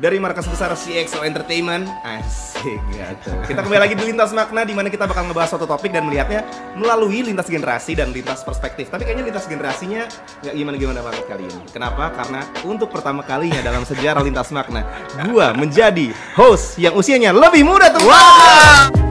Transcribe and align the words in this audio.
dari 0.00 0.16
markas 0.16 0.48
besar 0.48 0.72
CXO 0.72 1.22
Entertainment. 1.22 1.84
Asik 2.02 2.80
gitu. 2.90 3.30
Kita 3.44 3.60
kembali 3.60 3.80
lagi 3.84 3.94
di 3.94 4.04
Lintas 4.08 4.32
Makna 4.32 4.64
di 4.64 4.72
mana 4.72 4.88
kita 4.88 5.04
bakal 5.04 5.28
ngebahas 5.28 5.52
suatu 5.52 5.68
topik 5.68 5.92
dan 5.92 6.08
melihatnya 6.08 6.42
melalui 6.74 7.20
lintas 7.20 7.46
generasi 7.46 7.92
dan 7.92 8.10
lintas 8.10 8.40
perspektif. 8.40 8.88
Tapi 8.88 9.04
kayaknya 9.04 9.28
lintas 9.28 9.44
generasinya 9.44 10.08
nggak 10.40 10.54
gimana-gimana 10.56 11.00
banget 11.04 11.24
kali 11.28 11.44
ini. 11.44 11.62
Kenapa? 11.68 12.10
Karena 12.16 12.40
untuk 12.64 12.88
pertama 12.88 13.20
kalinya 13.20 13.60
dalam 13.60 13.84
sejarah 13.84 14.24
Lintas 14.24 14.48
Makna, 14.50 14.88
gua 15.28 15.52
menjadi 15.52 16.10
host 16.32 16.80
yang 16.80 16.96
usianya 16.96 17.36
lebih 17.36 17.62
muda 17.62 17.92
tuh. 17.92 18.02
Wow! 18.08 19.09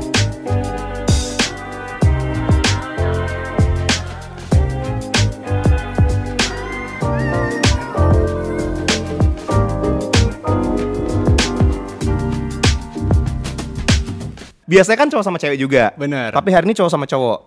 Biasanya 14.69 14.97
kan 15.01 15.09
cowok 15.09 15.25
sama 15.25 15.37
cewek 15.41 15.57
juga. 15.57 15.89
Bener. 15.97 16.29
Tapi 16.29 16.49
hari 16.53 16.69
ini 16.69 16.77
cowok 16.77 16.91
sama 16.93 17.09
cowok. 17.09 17.39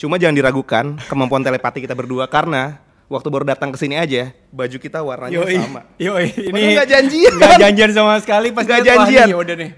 Cuma 0.00 0.16
jangan 0.16 0.32
diragukan 0.32 0.84
kemampuan 1.04 1.44
telepati 1.44 1.84
kita 1.84 1.92
berdua 1.92 2.24
karena 2.24 2.80
waktu 3.12 3.28
baru 3.28 3.44
datang 3.44 3.68
ke 3.68 3.76
sini 3.76 4.00
aja 4.00 4.32
baju 4.48 4.76
kita 4.80 5.04
warnanya 5.04 5.36
Yoi, 5.36 5.60
sama. 5.60 5.80
yoi, 6.00 6.26
ini 6.32 6.72
nggak 6.72 6.88
janjian. 6.88 7.32
Nggak 7.36 7.60
janjian 7.60 7.90
sama 7.92 8.16
sekali 8.24 8.48
pas 8.56 8.64
Nggak 8.64 8.80
wah, 8.80 8.86
janjian. 8.88 9.26
nih, 9.28 9.36
udah 9.36 9.56
nih. 9.60 9.70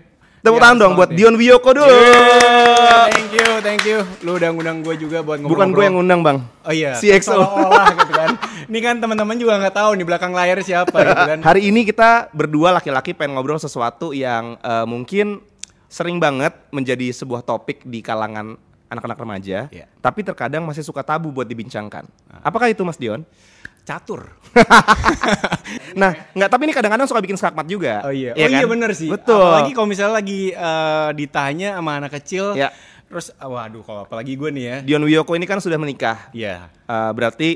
Tepuk 0.45 0.61
Ya, 0.61 0.63
tangan 0.63 0.77
dong 0.77 0.93
buat 0.93 1.09
Dion 1.09 1.35
Wiyoko 1.35 1.71
dulu. 1.73 1.89
Yeah, 1.89 3.09
thank 3.09 3.33
you, 3.33 3.49
thank 3.65 3.83
you. 3.83 3.99
Lu 4.21 4.37
udah 4.37 4.53
ngundang 4.53 4.85
gue 4.85 4.95
juga 5.01 5.25
buat 5.25 5.41
ngobrol. 5.41 5.57
Bukan 5.57 5.69
gue 5.73 5.83
yang 5.83 5.95
ngundang 5.97 6.21
bang. 6.21 6.39
Oh 6.63 6.69
iya. 6.69 6.93
Si 6.95 7.09
EXO. 7.09 7.33
Seolah-olah 7.33 7.87
gitu 7.97 8.13
kan. 8.13 8.29
Ini 8.69 8.79
kan 8.79 8.95
teman-teman 9.01 9.37
juga 9.41 9.57
nggak 9.57 9.73
tahu 9.73 9.91
nih 9.97 10.05
belakang 10.05 10.37
layar 10.37 10.61
siapa 10.61 10.93
gitu 10.95 11.23
kan. 11.27 11.39
Hari 11.41 11.61
ini 11.65 11.89
kita 11.89 12.29
berdua 12.31 12.77
laki-laki 12.77 13.17
pengen 13.17 13.35
ngobrol 13.35 13.57
sesuatu 13.57 14.13
yang 14.13 14.61
eh, 14.61 14.85
mungkin 14.85 15.41
sering 15.95 16.19
banget 16.19 16.51
menjadi 16.75 17.15
sebuah 17.15 17.47
topik 17.47 17.87
di 17.87 18.03
kalangan 18.03 18.59
anak-anak 18.91 19.19
remaja, 19.19 19.59
Iya. 19.71 19.87
tapi 20.03 20.27
terkadang 20.27 20.67
masih 20.67 20.83
suka 20.83 21.07
tabu 21.07 21.31
buat 21.31 21.47
dibincangkan. 21.47 22.03
Apakah 22.43 22.67
itu 22.67 22.83
Mas 22.83 22.99
Dion? 22.99 23.23
Catur. 23.87 24.27
Nah, 25.95 26.11
nggak 26.35 26.51
tapi 26.51 26.63
ini 26.67 26.75
kadang-kadang 26.75 27.07
suka 27.07 27.23
bikin 27.23 27.39
skakmat 27.39 27.67
juga. 27.71 28.03
Oh 28.03 28.11
iya. 28.11 28.35
Iya 28.35 28.47
oh 28.47 28.51
iya 28.51 28.63
kan? 28.67 28.71
bener 28.75 28.91
sih. 28.95 29.11
Betul. 29.11 29.39
Apalagi 29.39 29.73
kalau 29.75 29.89
misalnya 29.89 30.15
lagi 30.19 30.51
eh, 30.51 31.09
ditanya 31.15 31.79
sama 31.79 32.03
anak 32.03 32.13
kecil. 32.19 32.55
Ya. 32.59 32.75
Terus 33.07 33.31
ah, 33.39 33.47
waduh 33.47 33.83
kalau 33.87 34.03
apalagi 34.07 34.35
gue 34.35 34.51
nih 34.51 34.65
ya. 34.65 34.77
Dion 34.83 35.03
Wiyoko 35.07 35.39
ini 35.39 35.47
kan 35.47 35.63
sudah 35.63 35.79
menikah. 35.79 36.31
Iya. 36.35 36.67
Eh, 36.67 37.11
berarti 37.15 37.51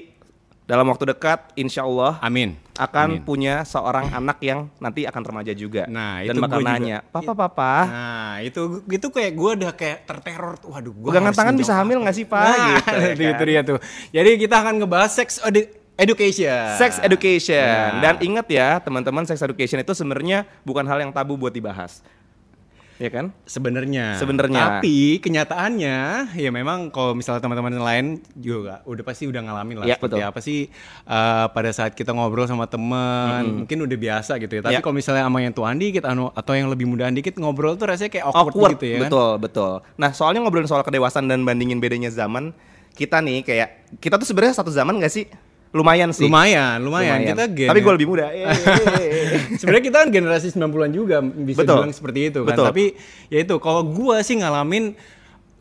dalam 0.70 0.86
waktu 0.86 1.10
dekat, 1.16 1.50
insya 1.58 1.82
Allah 1.82 2.20
Amin. 2.22 2.54
Akan 2.78 3.18
Amin. 3.18 3.26
punya 3.26 3.66
seorang 3.66 4.14
anak 4.14 4.38
yang 4.40 4.70
nanti 4.78 5.02
akan 5.02 5.22
remaja 5.26 5.50
juga. 5.50 5.90
Nah, 5.90 6.22
dan 6.22 6.30
itu 6.32 6.40
bakal 6.40 6.60
juga. 6.62 6.70
nanya, 6.70 6.96
papa 7.02 7.34
papa, 7.34 7.74
Nah, 7.84 8.34
itu 8.40 8.86
itu 8.86 9.06
kayak 9.10 9.32
gue 9.34 9.50
udah 9.58 9.72
kayak 9.74 9.98
terteror. 10.06 10.54
Waduh, 10.62 10.94
gue 10.94 11.10
pegangan 11.10 11.34
tangan 11.34 11.54
bisa 11.58 11.74
hamil 11.74 11.98
nggak 11.98 12.16
sih 12.16 12.24
pak? 12.24 12.46
Nah, 12.46 12.54
gitu, 12.78 12.94
ya 12.94 13.10
itu, 13.18 13.22
kan? 13.26 13.34
itu 13.34 13.42
dia 13.44 13.60
tuh. 13.66 13.78
Jadi 14.14 14.30
kita 14.38 14.56
akan 14.62 14.74
ngebahas 14.78 15.10
sex 15.10 15.42
edu- 15.42 15.70
education. 15.98 16.78
Sex 16.78 17.02
education. 17.02 17.98
Nah. 17.98 18.00
Dan 18.00 18.14
ingat 18.22 18.46
ya, 18.46 18.78
teman-teman, 18.78 19.26
sex 19.26 19.42
education 19.42 19.82
itu 19.82 19.92
sebenarnya 19.92 20.46
bukan 20.62 20.86
hal 20.86 21.02
yang 21.02 21.10
tabu 21.10 21.34
buat 21.34 21.50
dibahas. 21.50 22.00
Ya 22.98 23.08
kan? 23.08 23.30
Sebenarnya. 23.46 24.18
Sebenarnya. 24.18 24.82
Tapi 24.82 25.22
kenyataannya 25.22 25.96
ya 26.34 26.50
memang 26.50 26.90
kalau 26.90 27.14
misalnya 27.14 27.38
teman-teman 27.38 27.70
yang 27.70 27.86
lain 27.86 28.06
juga 28.34 28.82
udah 28.84 29.04
pasti 29.06 29.24
udah 29.24 29.38
ngalamin 29.38 29.78
lah 29.78 29.86
Ya, 29.86 29.94
seperti 29.94 30.18
betul. 30.18 30.30
apa 30.34 30.40
sih 30.42 30.60
eh, 31.06 31.46
pada 31.48 31.70
saat 31.70 31.94
kita 31.94 32.10
ngobrol 32.10 32.44
sama 32.44 32.66
teman, 32.66 33.62
mungkin 33.62 33.86
udah 33.86 33.94
biasa 33.96 34.36
gitu 34.36 34.50
ya. 34.50 34.62
Tapi 34.66 34.74
Ya. 34.74 34.82
kalau 34.82 34.98
misalnya 34.98 35.22
sama 35.22 35.38
yang 35.38 35.54
tuan 35.54 35.78
dikit 35.78 36.04
anu 36.04 36.34
atau 36.34 36.52
yang 36.52 36.66
lebih 36.66 36.84
mudaan 36.84 37.14
dikit 37.14 37.38
ngobrol 37.38 37.78
tuh 37.78 37.86
rasanya 37.86 38.10
kayak 38.10 38.26
awkward, 38.28 38.50
Awkward, 38.50 38.72
gitu 38.74 38.84
ya 38.84 38.96
kan. 38.98 39.02
betul, 39.06 39.30
betul. 39.38 39.72
Nah, 39.94 40.10
soalnya 40.10 40.42
ngobrolin 40.42 40.66
soal 40.66 40.82
kedewasaan 40.82 41.30
dan 41.30 41.46
bandingin 41.46 41.78
bedanya 41.78 42.10
zaman, 42.10 42.50
kita 42.98 43.22
nih 43.22 43.46
kayak, 43.46 43.68
kita 44.02 44.18
tuh 44.18 44.26
sebenarnya 44.26 44.58
satu 44.58 44.74
zaman 44.74 44.98
gak 44.98 45.14
sih? 45.14 45.30
Lumayan 45.68 46.10
sih. 46.16 46.24
Lumayan, 46.24 46.80
lumayan. 46.80 47.20
Kita 47.20 47.44
gen- 47.44 47.68
Tapi 47.68 47.80
gue 47.84 47.92
lebih 47.92 48.08
muda. 48.08 48.32
Eh. 48.32 48.48
Sebenarnya 49.60 49.84
kita 49.84 49.96
kan 50.00 50.08
generasi 50.08 50.48
90-an 50.50 50.90
juga 50.90 51.20
bisa 51.20 51.60
Betul. 51.60 51.76
bilang 51.84 51.92
seperti 51.92 52.20
itu 52.32 52.40
kan. 52.44 52.56
Betul. 52.56 52.66
Tapi 52.72 52.84
ya 53.28 53.38
itu 53.44 53.54
kalau 53.60 53.84
gua 53.84 54.24
sih 54.24 54.40
ngalamin 54.40 54.96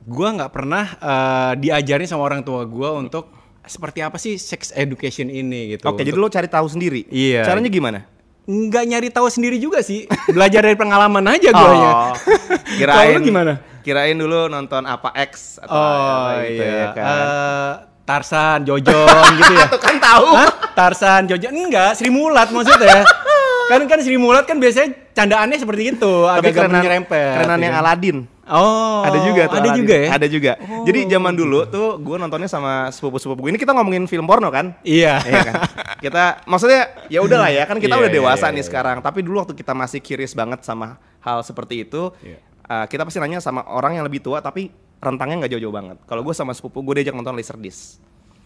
gua 0.07 0.31
nggak 0.31 0.51
pernah 0.51 0.85
eh, 0.95 1.51
diajarin 1.59 2.07
sama 2.07 2.23
orang 2.23 2.40
tua 2.40 2.63
gua 2.63 2.95
untuk 2.95 3.28
seperti 3.68 4.00
apa 4.00 4.16
sih 4.16 4.40
sex 4.40 4.72
education 4.72 5.28
ini 5.28 5.75
gitu. 5.75 5.84
Oke, 5.91 6.07
jadi 6.07 6.16
lo 6.16 6.31
cari 6.31 6.47
tahu 6.47 6.72
sendiri. 6.72 7.03
Iya. 7.12 7.44
Caranya 7.44 7.68
gimana? 7.68 8.00
nggak 8.47 8.84
nyari 8.88 9.09
tahu 9.12 9.28
sendiri 9.28 9.59
juga 9.59 9.84
sih. 9.84 10.07
Belajar 10.31 10.63
dari 10.63 10.79
pengalaman 10.79 11.19
aja 11.28 11.51
guanya. 11.51 11.91
Oh, 11.91 12.16
Kalau 12.79 12.79
kirain 12.79 13.19
gimana? 13.19 13.53
Kirain 13.84 14.16
dulu 14.16 14.47
nonton 14.47 14.88
apa 14.88 15.12
X 15.28 15.59
atau 15.59 15.75
Oh 15.75 15.84
apa 15.84 16.47
gitu 16.47 16.63
iya. 16.63 16.79
ya 16.79 16.88
kan. 16.95 17.03
Eh, 17.03 17.74
Tarsan, 18.07 18.63
Jojon 18.63 19.28
gitu 19.35 19.53
ya. 19.53 19.68
Tuh 19.75 19.81
kan 19.84 19.95
tahu. 20.00 20.28
Hah? 20.31 20.50
Tarsan, 20.72 21.28
Jojon 21.28 21.51
enggak, 21.51 22.00
Sri 22.00 22.07
Mulat 22.07 22.47
maksudnya. 22.50 23.03
kan 23.72 23.84
kan 23.84 24.00
Sri 24.00 24.16
Mulat 24.16 24.47
kan 24.47 24.56
biasanya 24.56 24.95
candaannya 25.12 25.59
seperti 25.59 25.91
itu, 25.91 26.13
Tapi 26.23 26.40
agak-agak 26.40 26.72
menyerempet. 26.72 27.31
kerenan 27.35 27.59
gitu 27.59 27.68
yang. 27.68 27.75
Aladin. 27.75 28.18
Oh, 28.47 29.03
ada 29.03 29.19
juga 29.19 29.44
tuh. 29.51 29.59
Ada 29.59 29.68
Aladdin. 29.68 29.79
juga 29.84 29.95
ya? 30.00 30.09
Ada 30.16 30.28
juga. 30.31 30.51
Jadi 30.88 31.00
zaman 31.12 31.34
dulu 31.35 31.68
tuh 31.68 32.00
gue 32.00 32.16
nontonnya 32.16 32.47
sama 32.47 32.88
sepupu-sepupu 32.95 33.44
gue. 33.44 33.51
Ini 33.51 33.59
kita 33.59 33.75
ngomongin 33.75 34.07
film 34.07 34.24
porno 34.24 34.47
kan? 34.47 34.72
Iya. 34.88 35.19
Iya 35.19 35.39
kan? 35.44 35.53
Kita 36.00 36.24
maksudnya 36.47 36.88
ya 37.12 37.19
udahlah 37.19 37.51
ya 37.51 37.68
kan 37.68 37.75
kita 37.75 38.00
Iya, 38.00 38.07
udah 38.07 38.12
iya, 38.13 38.18
dewasa 38.24 38.47
iya, 38.47 38.56
nih 38.56 38.63
iya. 38.63 38.68
sekarang. 38.72 38.97
Tapi 39.03 39.19
dulu 39.19 39.44
waktu 39.44 39.51
kita 39.51 39.75
masih 39.75 40.00
curious 40.00 40.31
banget 40.31 40.63
sama 40.63 40.95
hal 41.19 41.44
seperti 41.44 41.84
itu, 41.84 42.16
Iya. 42.24 42.39
uh, 42.72 42.85
kita 42.88 43.03
pasti 43.03 43.19
nanya 43.19 43.44
sama 43.44 43.68
orang 43.68 44.00
yang 44.00 44.07
lebih 44.07 44.24
tua 44.24 44.39
tapi 44.39 44.72
rentangnya 44.97 45.46
nggak 45.46 45.52
jauh-jauh 45.53 45.74
banget. 45.74 45.97
Kalau 46.03 46.22
gue 46.22 46.34
sama 46.34 46.52
sepupu 46.52 46.81
gue 46.81 47.02
diajak 47.02 47.13
nonton 47.13 47.34
Laserdisc. 47.34 48.02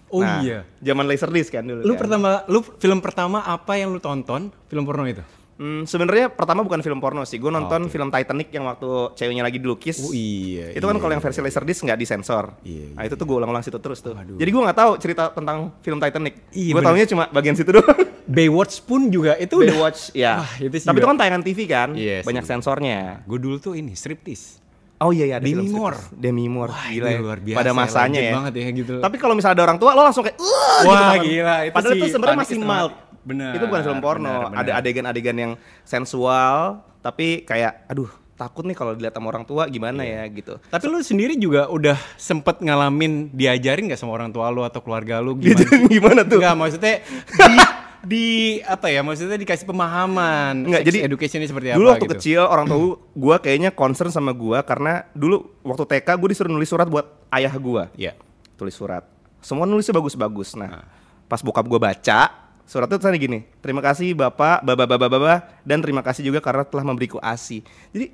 Oh 0.07 0.19
Nah, 0.19 0.43
iya. 0.43 0.67
Zaman 0.79 1.07
Laserdisc 1.07 1.49
kan 1.49 1.63
dulu. 1.63 1.81
Lu 1.81 1.93
kan. 1.95 1.99
pertama, 2.03 2.43
lu 2.45 2.59
film 2.77 2.99
pertama 2.99 3.39
apa 3.41 3.79
yang 3.79 3.91
lu 3.91 3.99
tonton 3.99 4.51
film 4.67 4.83
porno 4.83 5.07
itu? 5.07 5.23
Hmm, 5.55 5.85
sebenarnya 5.85 6.33
pertama 6.33 6.65
bukan 6.65 6.81
film 6.81 6.97
porno 6.97 7.21
sih. 7.21 7.37
Gue 7.37 7.53
nonton 7.53 7.85
film 7.85 8.09
Titanic 8.09 8.49
yang 8.49 8.65
waktu 8.65 9.13
ceweknya 9.13 9.45
lagi 9.45 9.61
dilukis. 9.61 10.01
Oh 10.01 10.09
iya. 10.09 10.73
itu 10.73 10.81
kan 10.81 10.97
kalau 10.97 11.13
yang 11.13 11.21
versi 11.21 11.37
Laserdisc 11.37 11.85
nggak 11.85 11.99
disensor. 12.01 12.57
Iya, 12.65 12.97
Nah 12.97 13.05
itu 13.05 13.13
tuh 13.13 13.23
gue 13.23 13.37
ulang-ulang 13.37 13.61
situ 13.61 13.77
terus 13.77 14.01
tuh. 14.01 14.17
Waduh. 14.17 14.41
Jadi 14.41 14.49
gue 14.49 14.61
nggak 14.65 14.73
tahu 14.75 14.91
cerita 14.97 15.29
tentang 15.29 15.69
film 15.79 16.01
Titanic. 16.01 16.33
Iya, 16.49 16.71
gue 16.73 16.81
taunya 16.81 17.05
cuma 17.05 17.23
bagian 17.29 17.53
situ 17.53 17.69
doang. 17.71 17.93
Baywatch 18.31 18.81
pun 18.81 19.07
juga 19.07 19.37
itu 19.37 19.53
udah. 19.53 19.69
Baywatch, 19.69 20.01
ya. 20.11 20.41
Wah, 20.41 20.53
itu 20.57 20.75
sih 20.75 20.87
Tapi 20.87 20.97
itu 20.97 21.03
juga. 21.03 21.11
kan 21.13 21.17
tayangan 21.19 21.41
TV 21.43 21.59
kan, 21.69 21.89
Iya 21.93 22.17
banyak 22.25 22.43
sensornya. 22.43 23.21
Gue 23.23 23.37
dulu 23.37 23.61
tuh 23.61 23.77
ini 23.77 23.93
striptease. 23.93 24.60
Oh 25.01 25.09
iya 25.09 25.25
iya 25.25 25.35
ada 25.37 25.45
Demi 25.45 25.65
Moore. 25.67 25.97
Demi 26.13 26.45
Moore. 26.45 26.69
Wah, 26.69 26.85
gila 26.87 27.09
ya. 27.09 27.19
luar 27.19 27.39
biasa 27.41 27.57
Pada 27.57 27.69
ya, 27.69 27.73
masanya 27.73 28.19
ya. 28.21 28.33
banget 28.37 28.53
ya, 28.53 28.67
gitu. 28.71 28.95
Tapi 29.01 29.15
kalau 29.17 29.33
misalnya 29.33 29.55
ada 29.57 29.63
orang 29.65 29.79
tua 29.81 29.91
lo 29.91 30.01
langsung 30.01 30.21
kayak 30.21 30.37
Wah, 30.37 30.45
gitu 30.45 30.85
Wah, 30.85 31.01
banget. 31.01 31.21
gila, 31.25 31.55
itu 31.59 31.73
Padahal 31.73 31.91
sih 31.91 31.99
itu 31.99 32.07
sebenarnya 32.13 32.39
masih 32.39 32.57
mild. 32.57 32.93
Benar, 33.21 33.53
Itu 33.53 33.65
bukan 33.65 33.81
film 33.83 33.99
porno. 33.99 34.29
benar, 34.29 34.53
Ada 34.55 34.61
benar. 34.63 34.79
adegan-adegan 34.79 35.35
yang 35.35 35.51
sensual 35.83 36.55
tapi 37.01 37.41
kayak 37.41 37.85
aduh 37.85 38.09
takut 38.33 38.65
nih 38.65 38.73
kalau 38.73 38.93
dilihat 38.93 39.13
sama 39.13 39.29
orang 39.29 39.45
tua 39.45 39.65
gimana 39.67 40.01
Iya. 40.01 40.25
ya 40.25 40.33
gitu. 40.33 40.53
Tapi 40.63 40.85
lu 40.85 40.97
sendiri 41.01 41.33
juga 41.35 41.65
udah 41.67 41.93
sempet 42.15 42.57
ngalamin 42.57 43.29
diajarin 43.29 43.89
gak 43.89 43.97
sama 43.97 44.13
orang 44.13 44.29
tua 44.29 44.49
lu 44.49 44.61
atau 44.61 44.81
keluarga 44.81 45.17
lu 45.17 45.37
gimana? 45.41 45.61
Gimana, 45.61 45.85
gimana 45.93 46.21
tuh? 46.25 46.37
Enggak, 46.41 46.55
maksudnya 46.57 46.93
di, 47.29 47.53
di 48.01 48.57
apa 48.65 48.89
ya? 48.89 49.05
Maksudnya 49.05 49.37
dikasih 49.37 49.65
pemahaman. 49.65 50.65
Enggak, 50.65 50.81
sex 50.81 50.87
jadi 50.89 50.97
education 51.05 51.37
ini 51.41 51.47
seperti 51.49 51.67
dulu 51.77 51.87
apa 51.87 51.93
waktu 51.97 52.05
gitu. 52.09 52.13
kecil 52.17 52.41
orang 52.45 52.65
tua 52.65 52.97
gua 53.13 53.35
kayaknya 53.37 53.69
concern 53.69 54.09
sama 54.09 54.33
gua 54.33 54.65
karena 54.65 55.05
dulu 55.13 55.45
waktu 55.61 55.83
TK 55.85 56.07
gue 56.17 56.29
disuruh 56.33 56.51
nulis 56.51 56.69
surat 56.69 56.89
buat 56.89 57.05
ayah 57.33 57.53
gua. 57.57 57.93
Iya. 57.93 58.17
Tulis 58.57 58.73
surat. 58.73 59.05
Semua 59.41 59.65
nulisnya 59.65 59.93
bagus-bagus. 59.93 60.53
Nah, 60.53 60.85
pas 61.25 61.41
bokap 61.41 61.65
gua 61.65 61.81
baca, 61.81 62.19
suratnya 62.65 62.97
tulisannya 62.97 63.21
gini. 63.21 63.39
Terima 63.61 63.81
kasih 63.81 64.13
Bapak, 64.13 64.61
Baba 64.61 64.85
Baba 64.85 65.07
Baba 65.09 65.33
dan 65.61 65.81
terima 65.81 66.01
kasih 66.01 66.25
juga 66.25 66.41
karena 66.41 66.65
telah 66.65 66.85
memberiku 66.85 67.17
ASI. 67.21 67.61
Jadi 67.93 68.13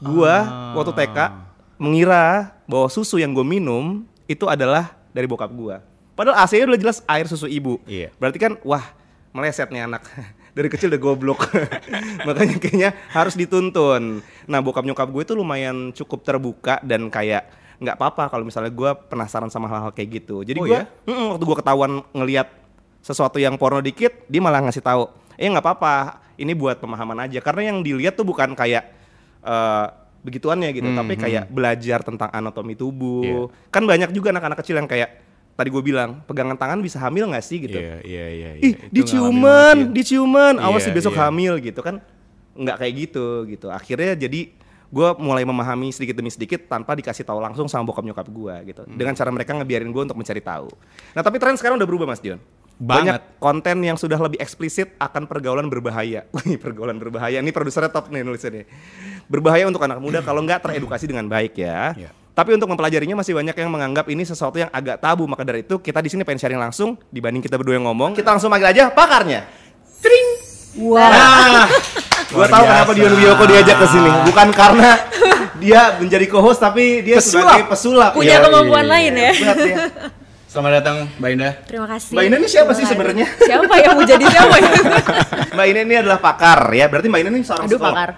gua 0.00 0.34
Ah. 0.44 0.72
waktu 0.76 0.92
TK 0.92 1.18
mengira 1.76 2.56
bahwa 2.64 2.88
susu 2.88 3.20
yang 3.20 3.36
gue 3.36 3.44
minum 3.44 4.04
itu 4.24 4.48
adalah 4.48 4.96
dari 5.12 5.28
bokap 5.28 5.52
gua. 5.52 5.84
Padahal 6.16 6.40
ASI-nya 6.40 6.72
udah 6.72 6.80
jelas 6.80 6.98
air 7.04 7.28
susu 7.28 7.44
ibu. 7.44 7.76
Iya. 7.84 8.08
Berarti 8.16 8.40
kan 8.40 8.56
wah 8.64 8.84
meleset 9.36 9.68
nih 9.68 9.84
anak. 9.84 10.08
Dari 10.56 10.72
kecil 10.72 10.88
udah 10.88 11.00
goblok. 11.00 11.52
Makanya 12.26 12.56
kayaknya 12.56 12.90
harus 13.12 13.36
dituntun. 13.36 14.24
Nah 14.48 14.58
bokap 14.64 14.88
nyokap 14.88 15.12
gue 15.12 15.22
itu 15.22 15.34
lumayan 15.36 15.92
cukup 15.92 16.24
terbuka 16.24 16.80
dan 16.80 17.12
kayak 17.12 17.44
nggak 17.76 18.00
apa-apa 18.00 18.32
kalau 18.32 18.48
misalnya 18.48 18.72
gue 18.72 18.90
penasaran 19.12 19.52
sama 19.52 19.68
hal-hal 19.68 19.92
kayak 19.92 20.24
gitu. 20.24 20.40
Jadi 20.40 20.56
Oh 20.56 20.64
gue 20.64 20.80
ya? 20.80 20.88
waktu 21.36 21.44
gue 21.44 21.56
ketahuan 21.60 22.00
ngelihat 22.16 22.48
sesuatu 23.04 23.36
yang 23.36 23.60
porno 23.60 23.84
dikit 23.84 24.24
dia 24.26 24.40
malah 24.40 24.64
ngasih 24.64 24.80
tahu 24.80 25.12
eh 25.36 25.44
nggak 25.46 25.60
apa-apa 25.60 26.24
ini 26.40 26.56
buat 26.56 26.80
pemahaman 26.80 27.28
aja. 27.28 27.44
Karena 27.44 27.68
yang 27.76 27.84
dilihat 27.84 28.16
tuh 28.16 28.24
bukan 28.24 28.56
kayak 28.56 28.88
eh, 29.44 29.86
begituannya 30.24 30.74
gitu 30.74 30.88
Hmm, 30.90 30.98
tapi 30.98 31.14
kayak 31.14 31.52
belajar 31.52 32.02
tentang 32.02 32.32
anatomi 32.32 32.74
tubuh. 32.74 33.46
Iya. 33.46 33.70
kan 33.70 33.86
banyak 33.86 34.10
juga 34.10 34.34
anak-anak 34.34 34.58
kecil 34.64 34.80
yang 34.80 34.88
kayak 34.90 35.22
tadi 35.56 35.68
gue 35.72 35.82
bilang 35.82 36.20
pegangan 36.28 36.54
tangan 36.54 36.78
bisa 36.84 37.00
hamil 37.00 37.32
nggak 37.32 37.44
sih 37.44 37.64
gitu? 37.64 37.80
Iya, 37.80 38.04
iya, 38.04 38.26
iya. 38.28 38.50
ih 38.60 38.76
iya. 38.76 38.76
Itu 38.76 38.92
diciuman 38.92 39.76
diciuman 39.90 40.54
awas 40.60 40.84
Iya, 40.84 40.92
sih 40.92 40.92
besok 40.92 41.16
iya. 41.16 41.26
hamil 41.26 41.52
gitu 41.64 41.80
kan. 41.80 42.04
Nggak 42.52 42.76
kayak 42.84 42.92
gitu 43.08 43.26
gitu. 43.48 43.66
Akhirnya 43.72 44.12
jadi 44.14 44.52
gue 44.86 45.08
mulai 45.18 45.42
memahami 45.42 45.90
sedikit 45.90 46.14
demi 46.14 46.30
sedikit 46.30 46.70
tanpa 46.70 46.94
dikasih 46.94 47.26
tahu 47.26 47.42
langsung 47.42 47.66
sama 47.66 47.88
bokap 47.88 48.04
nyokap 48.04 48.28
gue 48.28 48.54
gitu. 48.70 48.82
Dengan 48.84 49.16
cara 49.16 49.32
mereka 49.32 49.56
ngebiarin 49.56 49.90
gue 49.90 50.02
untuk 50.12 50.20
mencari 50.20 50.44
tahu. 50.44 50.68
Nah 51.16 51.24
tapi 51.24 51.40
tren 51.40 51.56
sekarang 51.56 51.80
udah 51.80 51.88
berubah 51.88 52.06
mas 52.06 52.20
Dion. 52.20 52.38
Banget. 52.76 53.24
banyak 53.24 53.40
konten 53.40 53.76
yang 53.80 53.96
sudah 53.96 54.20
lebih 54.20 54.36
eksplisit 54.36 54.92
akan 55.00 55.24
pergaulan 55.24 55.64
berbahaya. 55.72 56.28
Wih 56.36 56.60
pergaulan 56.60 57.00
berbahaya. 57.00 57.40
Ini 57.40 57.48
produsernya 57.48 57.88
top 57.88 58.12
nih 58.12 58.20
nulisannya 58.20 58.68
berbahaya 59.26 59.64
untuk 59.64 59.80
anak 59.80 59.96
muda 59.96 60.20
kalau 60.20 60.44
nggak 60.44 60.60
teredukasi 60.60 61.08
dengan 61.08 61.24
baik 61.24 61.56
ya. 61.56 61.96
Iya. 61.96 62.25
Tapi 62.36 62.52
untuk 62.52 62.68
mempelajarinya 62.68 63.16
masih 63.16 63.32
banyak 63.32 63.56
yang 63.56 63.72
menganggap 63.72 64.04
ini 64.06 64.20
sesuatu 64.20 64.60
yang 64.60 64.68
agak 64.68 65.00
tabu 65.00 65.24
maka 65.24 65.40
dari 65.40 65.64
itu 65.64 65.80
kita 65.80 66.04
di 66.04 66.12
sini 66.12 66.20
pengen 66.20 66.36
sharing 66.36 66.60
langsung 66.60 67.00
dibanding 67.08 67.40
kita 67.40 67.56
berdua 67.56 67.80
yang 67.80 67.88
ngomong 67.88 68.12
kita 68.12 68.28
langsung 68.28 68.52
panggil 68.52 68.68
aja 68.68 68.92
pakarnya 68.92 69.48
Tring 70.04 70.28
Wow. 70.76 71.00
Nah, 71.08 71.64
gue 72.28 72.36
Luar 72.36 72.52
tahu 72.52 72.64
kenapa 72.68 72.92
Dion 72.92 73.16
Wiyoko 73.16 73.48
diajak 73.48 73.80
ke 73.80 73.86
sini. 73.88 74.12
Bukan 74.28 74.48
karena 74.52 74.90
dia 75.56 75.96
menjadi 75.96 76.28
co-host, 76.28 76.60
tapi 76.60 77.00
dia 77.00 77.16
Pesulap. 77.16 77.48
sebagai 77.48 77.64
pesulap. 77.72 78.10
Punya 78.12 78.36
Iya, 78.36 78.44
kemampuan 78.44 78.84
iya, 78.84 78.92
lain 78.92 79.12
ya. 79.16 79.32
Berat 79.40 79.56
ya. 79.56 79.76
Selamat 80.44 80.72
datang 80.76 80.96
Mbak 81.16 81.30
Indah. 81.32 81.52
Terima 81.64 81.86
kasih. 81.88 82.12
Mbak 82.12 82.24
Ina 82.28 82.36
ini 82.36 82.48
siapa 82.52 82.72
sih 82.72 82.84
Terima 82.84 82.92
sebenarnya? 82.92 83.26
kasih. 83.32 83.48
Siapa 83.48 83.74
yang 83.80 83.92
mau 83.96 84.04
jadi 84.04 84.24
siapa 84.28 84.54
ya? 84.60 84.70
Mbak 85.56 85.66
Ina 85.72 85.80
ini 85.80 85.94
adalah 85.96 86.18
pakar 86.20 86.60
ya. 86.76 86.84
Berarti 86.92 87.06
Mbak 87.08 87.20
Ina 87.24 87.30
ini 87.32 87.40
seorang 87.40 87.66
Aduh 87.72 87.80
pakar. 87.80 88.10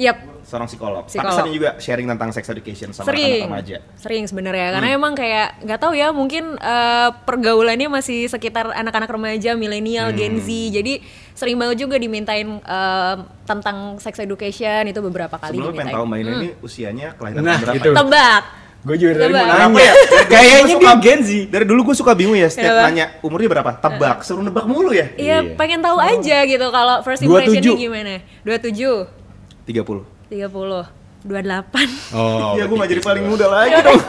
Yap, 0.00 0.16
Seorang 0.40 0.64
psikolog. 0.64 1.04
Psikolog. 1.04 1.28
Tapi 1.28 1.38
sering 1.38 1.52
juga 1.52 1.70
sharing 1.76 2.08
tentang 2.08 2.32
sex 2.32 2.48
education 2.48 2.88
sama 2.90 3.06
sering, 3.06 3.44
anak-anak 3.44 3.52
remaja. 3.52 3.76
sering 3.94 4.24
sebenarnya. 4.24 4.66
Karena 4.72 4.88
emang 4.90 5.12
kayak 5.12 5.60
nggak 5.60 5.76
tahu 5.78 5.92
ya, 5.92 6.08
mungkin 6.10 6.56
eh, 6.56 7.08
pergaulannya 7.20 7.88
masih 7.90 8.24
sekitar 8.26 8.72
anak-anak 8.72 9.06
remaja, 9.06 9.52
milenial, 9.54 10.10
Gen 10.10 10.40
Z. 10.40 10.48
Jadi 10.72 11.04
sering 11.32 11.54
banget 11.54 11.76
juga 11.78 11.94
dimintain 11.94 12.48
eh, 12.56 13.16
tentang 13.44 13.76
sex 13.96 14.16
education 14.18 14.88
itu 14.88 15.00
beberapa 15.00 15.36
kali 15.36 15.54
pengen 15.54 15.68
dimintain. 15.70 15.92
tahu 15.92 16.04
Mbak 16.06 16.18
Ina 16.18 16.30
ini 16.34 16.48
usianya 16.58 17.08
kelahiran 17.12 17.44
Nah, 17.44 17.58
berapa? 17.60 17.76
itu. 17.76 17.86
ya? 17.86 17.96
Tebak. 18.00 18.42
Gue 18.80 18.96
juga 18.96 19.12
mau 19.12 19.28
Kenapa 19.28 19.68
nanya. 19.68 19.84
ya? 19.84 19.92
Kayaknya 20.24 20.56
dia 20.72 20.92
Gen 20.98 21.20
Z. 21.20 21.30
Dari 21.46 21.64
dulu 21.68 21.80
gue 21.84 21.94
suka 21.94 22.16
bingung 22.16 22.32
ya 22.34 22.48
setiap 22.48 22.72
Kenapa? 22.72 22.88
nanya 22.88 23.06
umurnya 23.20 23.48
berapa? 23.52 23.70
Tebak, 23.76 24.24
suruh 24.24 24.40
nebak 24.40 24.64
mulu 24.64 24.90
ya. 24.90 25.12
Iya, 25.12 25.44
Iya. 25.44 25.52
pengen 25.54 25.78
tahu 25.78 26.00
aja 26.00 26.38
gitu 26.42 26.66
kalau 26.66 27.04
first 27.04 27.20
27. 27.20 27.60
impressionnya 27.60 27.76
gimana. 27.76 28.14
27, 28.40 29.19
30. 29.64 30.30
30, 30.30 30.86
28. 31.20 32.14
Oh. 32.16 32.56
Iya, 32.56 32.64
gue 32.64 32.76
gak 32.78 32.90
jadi 32.90 33.02
paling 33.02 33.24
muda 33.26 33.46
lagi 33.46 33.76
dong. 33.80 34.00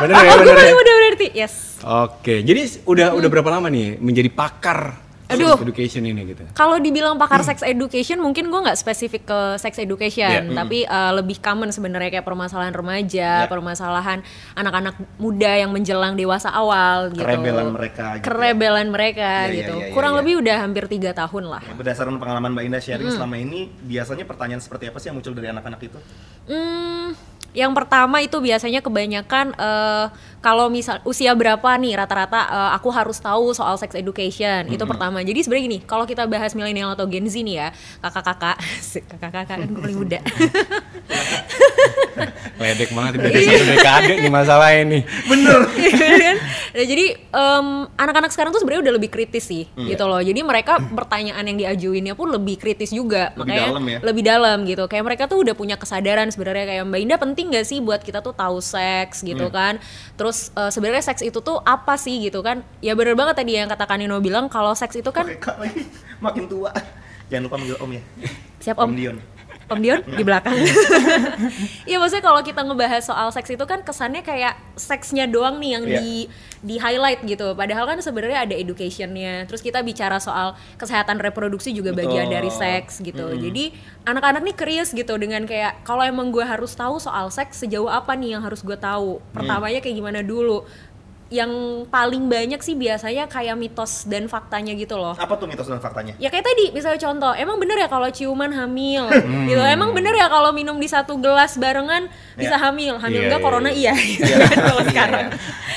Bener 0.00 0.14
ya, 0.16 0.30
Oh, 0.30 0.36
gue 0.36 0.44
bener 0.46 0.54
ya. 0.54 0.56
paling 0.56 0.76
muda 0.76 0.92
berarti. 0.94 1.26
Yes. 1.34 1.54
Oke, 1.80 2.34
jadi 2.40 2.60
udah 2.84 3.06
udah 3.12 3.28
berapa 3.28 3.50
lama 3.50 3.68
nih 3.68 3.96
menjadi 3.98 4.28
pakar 4.28 4.96
Aduh. 5.30 5.54
sex 5.54 5.62
education 5.62 6.02
ini 6.02 6.20
gitu? 6.34 6.42
Kalau 6.52 6.76
dibilang 6.76 7.14
pakar 7.16 7.40
sex 7.42 7.62
education, 7.62 8.18
mungkin 8.18 8.50
gue 8.50 8.60
nggak 8.60 8.78
spesifik 8.78 9.22
ke 9.26 9.40
sex 9.56 9.78
education, 9.78 10.50
Iya. 10.50 10.56
tapi 10.56 10.82
uh, 10.84 11.12
lebih 11.16 11.38
common 11.38 11.70
sebenarnya 11.70 12.18
kayak 12.18 12.26
permasalahan 12.26 12.74
remaja, 12.74 13.46
Iya. 13.46 13.50
permasalahan 13.50 14.18
anak-anak 14.54 14.94
muda 15.16 15.52
yang 15.54 15.70
menjelang 15.70 16.18
dewasa 16.18 16.50
awal 16.50 17.14
gitu. 17.14 17.22
Kerebelan 17.22 17.70
mereka 17.70 18.06
gitu. 18.18 18.24
Kerebelan 18.26 18.88
mereka 18.90 19.30
iya, 19.46 19.56
gitu. 19.62 19.74
iya, 19.78 19.86
iya, 19.88 19.94
Kurang 19.94 20.12
iya. 20.14 20.18
lebih 20.22 20.34
udah 20.42 20.56
hampir 20.60 20.84
tiga 20.90 21.10
tahun 21.14 21.44
lah. 21.46 21.62
Ya, 21.62 21.74
Berdasarkan 21.78 22.16
pengalaman 22.18 22.50
Mbak 22.52 22.64
Indah 22.66 22.82
sharing 22.82 23.10
selama 23.10 23.36
ini, 23.38 23.70
biasanya 23.86 24.24
pertanyaan 24.26 24.60
seperti 24.60 24.90
apa 24.90 24.98
sih 24.98 25.08
yang 25.08 25.16
muncul 25.16 25.32
dari 25.32 25.48
anak-anak 25.48 25.80
itu? 25.86 25.98
Hmm, 26.50 27.14
yang 27.52 27.72
pertama 27.72 28.18
itu 28.18 28.38
biasanya 28.38 28.78
kebanyakan 28.78 29.52
eh, 29.52 30.06
kalau 30.40 30.66
misal 30.66 30.96
usia 31.04 31.34
berapa 31.34 31.68
nih 31.76 31.98
rata-rata 31.98 32.40
eh, 32.46 32.70
aku 32.74 32.88
harus 32.88 33.18
tahu 33.18 33.50
soal 33.50 33.74
sex 33.76 33.92
education 33.92 34.66
itu 34.66 34.84
pertama. 34.84 35.20
Jadi 35.20 35.42
sebenarnya 35.42 35.64
gini, 35.66 35.78
kalau 35.82 36.04
kita 36.04 36.24
bahas 36.24 36.54
milenial 36.54 36.94
atau 36.94 37.04
Gen 37.04 37.26
Z 37.26 37.40
nih 37.40 37.56
ya, 37.58 37.68
kakak-kakak, 38.00 38.56
kakak-kakak 39.12 39.58
kan 39.58 39.68
gue 39.68 39.82
paling 39.82 39.98
muda. 39.98 40.18
Ledek 42.60 42.92
banget 42.92 43.12
berarti 43.16 43.40
satu 43.40 43.64
dekade 43.66 44.12
nih 44.20 44.32
masalah 44.32 44.68
ini. 44.74 45.00
Bener. 45.26 45.60
Nah, 46.70 46.86
jadi 46.86 47.18
em, 47.18 47.66
anak-anak 47.98 48.30
sekarang 48.30 48.54
tuh 48.54 48.62
sebenarnya 48.62 48.86
udah 48.86 48.94
lebih 48.94 49.10
kritis 49.10 49.42
sih 49.42 49.66
Hmm. 49.74 49.90
gitu 49.90 50.06
loh. 50.06 50.22
Jadi 50.22 50.38
mereka 50.38 50.78
pertanyaan 50.78 51.42
yang 51.42 51.58
diajuinnya 51.58 52.14
pun 52.14 52.30
lebih 52.30 52.62
kritis 52.62 52.94
juga. 52.94 53.34
Lebih 53.34 53.42
Makanya 53.42 53.66
dalam 53.66 53.84
ya? 53.84 53.98
lebih 54.06 54.22
dalam 54.22 54.56
gitu. 54.62 54.84
Kayak 54.86 55.04
mereka 55.04 55.24
tuh 55.26 55.42
udah 55.42 55.58
punya 55.58 55.74
kesadaran 55.74 56.30
sebenarnya 56.30 56.70
kayak 56.70 56.82
Mbak 56.86 57.00
Indah 57.02 57.18
penting 57.18 57.39
gak 57.44 57.62
sih 57.62 57.78
buat 57.78 58.00
kita 58.00 58.18
tuh 58.18 58.32
tahu 58.32 58.58
seks 58.58 59.20
gitu 59.20 59.46
Hmm. 59.46 59.52
kan. 59.52 59.74
Terus 60.14 60.52
eh, 60.52 60.68
sebenarnya 60.68 61.04
seks 61.04 61.20
itu 61.20 61.38
tuh 61.38 61.60
apa 61.60 61.94
sih 61.94 62.20
gitu 62.20 62.40
kan? 62.40 62.60
Ya 62.78 62.92
bener 62.92 63.14
banget 63.14 63.36
tadi 63.36 63.54
yang 63.54 63.66
kata 63.66 63.84
Kanino 63.84 64.18
bilang 64.18 64.46
kalau 64.46 64.72
seks 64.72 64.94
itu 64.94 65.08
kan 65.08 65.24
Oke, 65.24 65.38
makin 66.18 66.44
tua. 66.44 66.70
Jangan 67.28 67.46
lupa 67.46 67.56
manggil 67.56 67.76
Om 67.76 67.90
ya. 67.92 68.02
siap 68.58 68.76
Om? 68.76 68.84
Om 68.84 68.94
Dion 68.94 69.16
di 69.78 70.22
belakang. 70.26 70.56
Iya 71.88 71.98
maksudnya 71.98 72.24
kalau 72.24 72.40
kita 72.42 72.60
ngebahas 72.62 73.02
soal 73.02 73.28
seks 73.34 73.50
itu 73.50 73.64
kan 73.66 73.82
kesannya 73.82 74.22
kayak 74.22 74.54
seksnya 74.78 75.26
doang 75.26 75.58
nih 75.58 75.70
yang 75.78 75.84
Iya. 75.86 75.98
di 76.00 76.12
di 76.60 76.76
highlight 76.76 77.24
gitu. 77.24 77.56
Padahal 77.56 77.88
kan 77.88 77.98
sebenarnya 78.04 78.44
ada 78.44 78.54
educationnya. 78.54 79.48
Terus 79.48 79.64
kita 79.64 79.80
bicara 79.80 80.20
soal 80.20 80.54
kesehatan 80.76 81.18
reproduksi 81.18 81.72
juga 81.72 81.96
bagian 81.96 82.28
Betul. 82.28 82.36
dari 82.36 82.50
seks 82.52 83.00
gitu. 83.00 83.32
Jadi 83.32 83.72
anak-anak 84.04 84.42
nih 84.44 84.54
curious 84.56 84.90
gitu 84.92 85.16
dengan 85.16 85.48
kayak 85.48 85.82
kalau 85.82 86.04
emang 86.04 86.30
gue 86.30 86.44
harus 86.44 86.76
tahu 86.76 87.00
soal 87.00 87.32
seks 87.32 87.64
sejauh 87.64 87.88
apa 87.88 88.12
nih 88.14 88.36
yang 88.38 88.42
harus 88.44 88.60
gue 88.60 88.76
tahu. 88.76 89.18
Pertamanya 89.32 89.80
kayak 89.80 89.96
gimana 89.96 90.20
dulu. 90.20 90.62
Yang 91.30 91.52
paling 91.86 92.26
banyak 92.26 92.58
sih 92.58 92.74
biasanya 92.74 93.24
kayak 93.24 93.54
mitos 93.54 94.02
dan 94.04 94.26
faktanya 94.26 94.74
gitu 94.74 94.94
loh. 94.94 95.14
Apa 95.14 95.34
tuh 95.34 95.46
mitos 95.46 95.64
dan 95.64 95.78
faktanya? 95.78 96.18
Ya 96.18 96.26
kayak 96.26 96.42
tadi, 96.42 96.74
misalnya 96.74 96.98
contoh, 97.00 97.30
emang 97.32 97.54
bener 97.56 97.78
ya 97.78 97.86
kalau 97.86 98.10
ciuman 98.10 98.50
hamil, 98.50 99.06
Hmm. 99.20 99.46
gitu. 99.46 99.62
Emang 99.62 99.90
bener 99.90 100.10
ya 100.12 100.26
kalau 100.26 100.50
minum 100.50 100.74
di 100.74 100.86
satu 100.86 101.14
gelas 101.16 101.54
barengan 101.54 102.10
bisa 102.34 102.52
Iya. 102.52 102.66
hamil, 102.66 102.94
hamil 102.98 103.14
Iya, 103.16 103.26
enggak 103.26 103.38
iya, 103.38 103.46
corona 103.46 103.70
iya. 103.70 103.92
iya. 103.94 104.36
kalau 104.50 104.82
sekarang. 104.82 105.26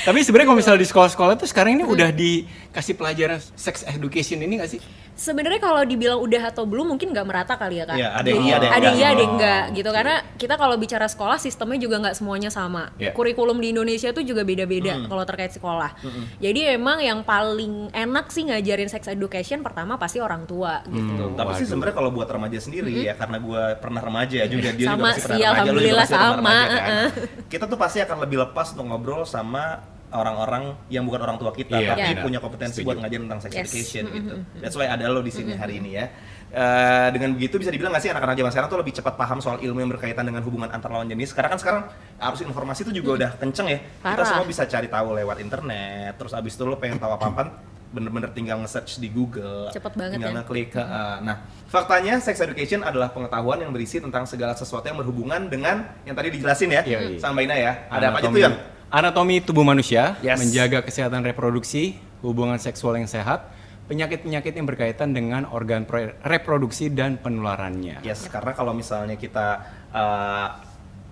Tapi 0.02 0.18
sebenarnya 0.20 0.46
kalau 0.48 0.58
misalnya 0.58 0.80
di 0.80 0.88
sekolah-sekolah 0.90 1.34
tuh 1.36 1.46
sekarang 1.46 1.72
ini 1.72 1.84
udah 1.84 2.10
dikasih 2.10 2.94
pelajaran 2.94 3.38
sex 3.54 3.86
education 3.86 4.42
ini 4.42 4.58
gak 4.58 4.68
sih? 4.68 4.82
Sebenarnya 5.14 5.62
kalau 5.62 5.78
dibilang 5.80 6.18
udah 6.18 6.42
atau 6.50 6.66
belum 6.66 6.90
mungkin 6.90 7.14
nggak 7.14 7.22
merata 7.22 7.54
kali 7.54 7.78
ya 7.78 7.86
kak. 7.86 7.94
Iya, 7.94 8.08
ada 8.10 8.28
yang 8.28 8.42
iya, 8.42 8.54
ada 8.54 8.64
yang 8.64 8.74
ada 8.74 8.78
enggak. 8.82 8.94
iya, 8.94 9.06
ada 9.06 9.14
yang 9.14 9.22
Oh, 9.24 9.34
enggak 9.34 9.62
gitu. 9.70 9.88
oke. 9.88 9.96
Karena 9.96 10.14
kita 10.34 10.54
kalau 10.54 10.74
bicara 10.74 11.06
sekolah 11.06 11.38
sistemnya 11.38 11.78
juga 11.78 11.96
nggak 11.98 12.14
semuanya 12.14 12.50
sama. 12.50 12.90
Iya. 12.96 13.14
Kurikulum 13.14 13.56
di 13.56 13.70
Indonesia 13.70 14.10
tuh 14.10 14.20
juga 14.20 14.42
beda-beda 14.42 14.92
Hmm. 14.92 15.06
kalau 15.06 15.22
terkait 15.22 15.50
sekolah. 15.50 15.90
Jadi 16.36 16.60
emang 16.68 16.98
yang 16.98 17.22
paling 17.22 17.88
enak 17.90 18.26
sih 18.28 18.42
ngajarin 18.44 18.86
sex 18.86 19.06
education 19.06 19.60
pertama 19.60 19.94
pasti 19.94 20.18
orang 20.18 20.44
tua 20.44 20.82
gitu. 20.84 21.06
Tuh, 21.14 21.30
Tapi 21.32 21.50
sih 21.52 21.62
Waduh. 21.62 21.70
sebenarnya 21.70 21.94
kalau 21.94 22.10
buat 22.10 22.26
remaja 22.26 22.58
sendiri 22.58 22.90
ya 23.00 23.14
karena 23.14 23.38
gue 23.38 23.62
pernah 23.78 24.00
remaja 24.00 24.34
ya 24.34 24.46
juga 24.46 24.70
dia 24.70 24.86
Sama 24.88 24.98
juga 24.98 25.06
pasti 25.08 25.22
pernah 25.22 25.38
sih, 25.38 25.44
remaja, 25.44 25.46
lu 25.46 25.54
juga 25.54 25.62
alhamdulillah 25.62 26.06
sama, 26.06 26.34
remaja, 26.34 26.74
kan? 26.74 27.06
Kita 27.54 27.64
tuh 27.64 27.78
pasti 27.78 27.98
akan 28.00 28.16
lebih 28.20 28.38
lepas 28.42 28.66
untuk 28.74 28.84
ngobrol 28.84 29.22
sama 29.22 29.64
orang-orang 30.14 30.78
yang 30.88 31.02
bukan 31.02 31.20
orang 31.20 31.36
tua 31.36 31.50
kita 31.50 31.74
Iya, 31.76 31.90
tapi 31.92 32.06
benar. 32.14 32.22
punya 32.22 32.38
kompetensi 32.38 32.80
Setuju. 32.80 32.86
buat 32.86 32.96
ngajarin 33.02 33.24
tentang 33.26 33.40
sex 33.42 33.52
Yes. 33.52 33.62
education 33.66 34.04
gitu. 34.08 34.34
That's 34.62 34.76
why 34.78 34.86
ada 34.86 35.04
lo 35.10 35.20
di 35.20 35.32
sini 35.34 35.58
hari 35.58 35.82
ini 35.82 35.90
ya. 35.98 36.06
Eh, 36.54 37.08
dengan 37.10 37.34
begitu 37.34 37.58
bisa 37.58 37.74
dibilang 37.74 37.90
nggak 37.90 38.04
sih 38.06 38.14
anak-anak 38.14 38.38
zaman 38.38 38.50
sekarang 38.54 38.68
tuh 38.70 38.78
lebih 38.78 38.94
cepat 38.94 39.14
paham 39.18 39.42
soal 39.42 39.58
ilmu 39.58 39.78
yang 39.82 39.90
berkaitan 39.90 40.22
dengan 40.22 40.38
hubungan 40.46 40.70
antar 40.70 40.86
lawan 40.86 41.10
jenis. 41.10 41.34
Karena 41.34 41.50
kan 41.50 41.58
sekarang 41.58 41.82
arus 42.14 42.46
informasi 42.46 42.86
itu 42.86 43.02
juga 43.02 43.10
udah 43.18 43.30
kenceng 43.42 43.66
ya. 43.66 43.78
Kita 43.82 44.14
Parah. 44.14 44.22
semua 44.22 44.46
bisa 44.46 44.62
cari 44.62 44.86
tahu 44.86 45.18
lewat 45.18 45.42
internet. 45.42 46.14
Terus 46.14 46.30
abis 46.30 46.54
itu 46.54 46.62
lo 46.62 46.78
pengen 46.78 47.02
tahu 47.02 47.10
apa-apa 47.10 47.74
bener-bener 47.90 48.30
tinggal 48.34 48.58
nge-search 48.62 48.98
di 48.98 49.06
Google. 49.06 49.70
Cepet 49.70 49.94
banget 49.94 50.18
tinggal 50.18 50.30
ya. 50.34 50.36
ngeklik. 50.42 50.70
uh, 50.74 51.18
nah, 51.22 51.36
faktanya 51.66 52.18
sex 52.18 52.42
education 52.42 52.82
adalah 52.82 53.10
pengetahuan 53.10 53.58
yang 53.62 53.70
berisi 53.70 54.02
tentang 54.02 54.26
segala 54.26 54.54
sesuatu 54.54 54.82
yang 54.86 54.98
berhubungan 54.98 55.46
dengan 55.46 55.86
yang 56.02 56.14
tadi 56.14 56.34
dijelasin 56.34 56.70
ya 56.70 56.82
iya. 56.82 56.98
sama 57.18 57.42
Ina 57.42 57.54
ya. 57.54 57.86
Ada 57.90 58.10
apa 58.10 58.18
aja 58.18 58.30
Anatomi- 58.30 58.34
tuh 58.34 58.42
yang? 58.46 58.54
Anatomi 58.94 59.42
tubuh 59.42 59.66
manusia, 59.66 60.14
Yes. 60.22 60.38
menjaga 60.38 60.86
kesehatan 60.86 61.26
reproduksi, 61.26 61.98
hubungan 62.22 62.62
seksual 62.62 62.94
yang 62.94 63.10
sehat, 63.10 63.50
penyakit-penyakit 63.90 64.54
yang 64.54 64.70
berkaitan 64.70 65.10
dengan 65.10 65.50
organ 65.50 65.82
pro- 65.82 66.14
reproduksi 66.22 66.94
dan 66.94 67.18
penularannya. 67.18 68.06
Yes, 68.06 68.30
karena 68.30 68.54
kalau 68.54 68.70
misalnya 68.70 69.18
kita 69.18 69.66
uh, 69.90 70.46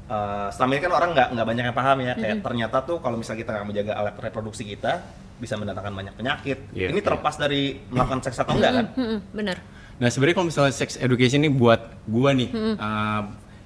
uh, 0.07 0.47
selama 0.55 0.79
ini 0.79 0.83
kan 0.87 0.93
orang 0.95 1.11
nggak 1.11 1.29
nggak 1.35 1.47
banyak 1.51 1.65
yang 1.67 1.77
paham 1.77 1.99
ya. 2.07 2.15
Kayak 2.15 2.39
ternyata 2.47 2.77
tuh 2.87 3.03
kalau 3.03 3.19
misalnya 3.19 3.41
kita 3.43 3.51
nggak 3.51 3.67
menjaga 3.67 3.93
alat 3.99 4.15
reproduksi 4.15 4.63
kita 4.63 5.03
bisa 5.43 5.59
mendatangkan 5.59 5.91
banyak 5.91 6.15
penyakit. 6.15 6.59
Iya, 6.71 6.95
ini 6.95 7.03
iya. 7.03 7.07
terlepas 7.11 7.35
dari 7.35 7.83
melakukan 7.91 8.23
seks 8.23 8.39
atau 8.47 8.55
enggak 8.55 8.73
kan? 8.79 8.87
Mm-mm, 8.95 9.19
bener. 9.35 9.59
Nah 9.99 10.07
sebenarnya 10.07 10.39
kalau 10.39 10.49
misalnya 10.55 10.71
sex 10.71 10.95
education 11.03 11.43
ini 11.43 11.51
buat 11.51 11.83
gua 12.07 12.31
nih 12.31 12.79
uh, 12.79 13.23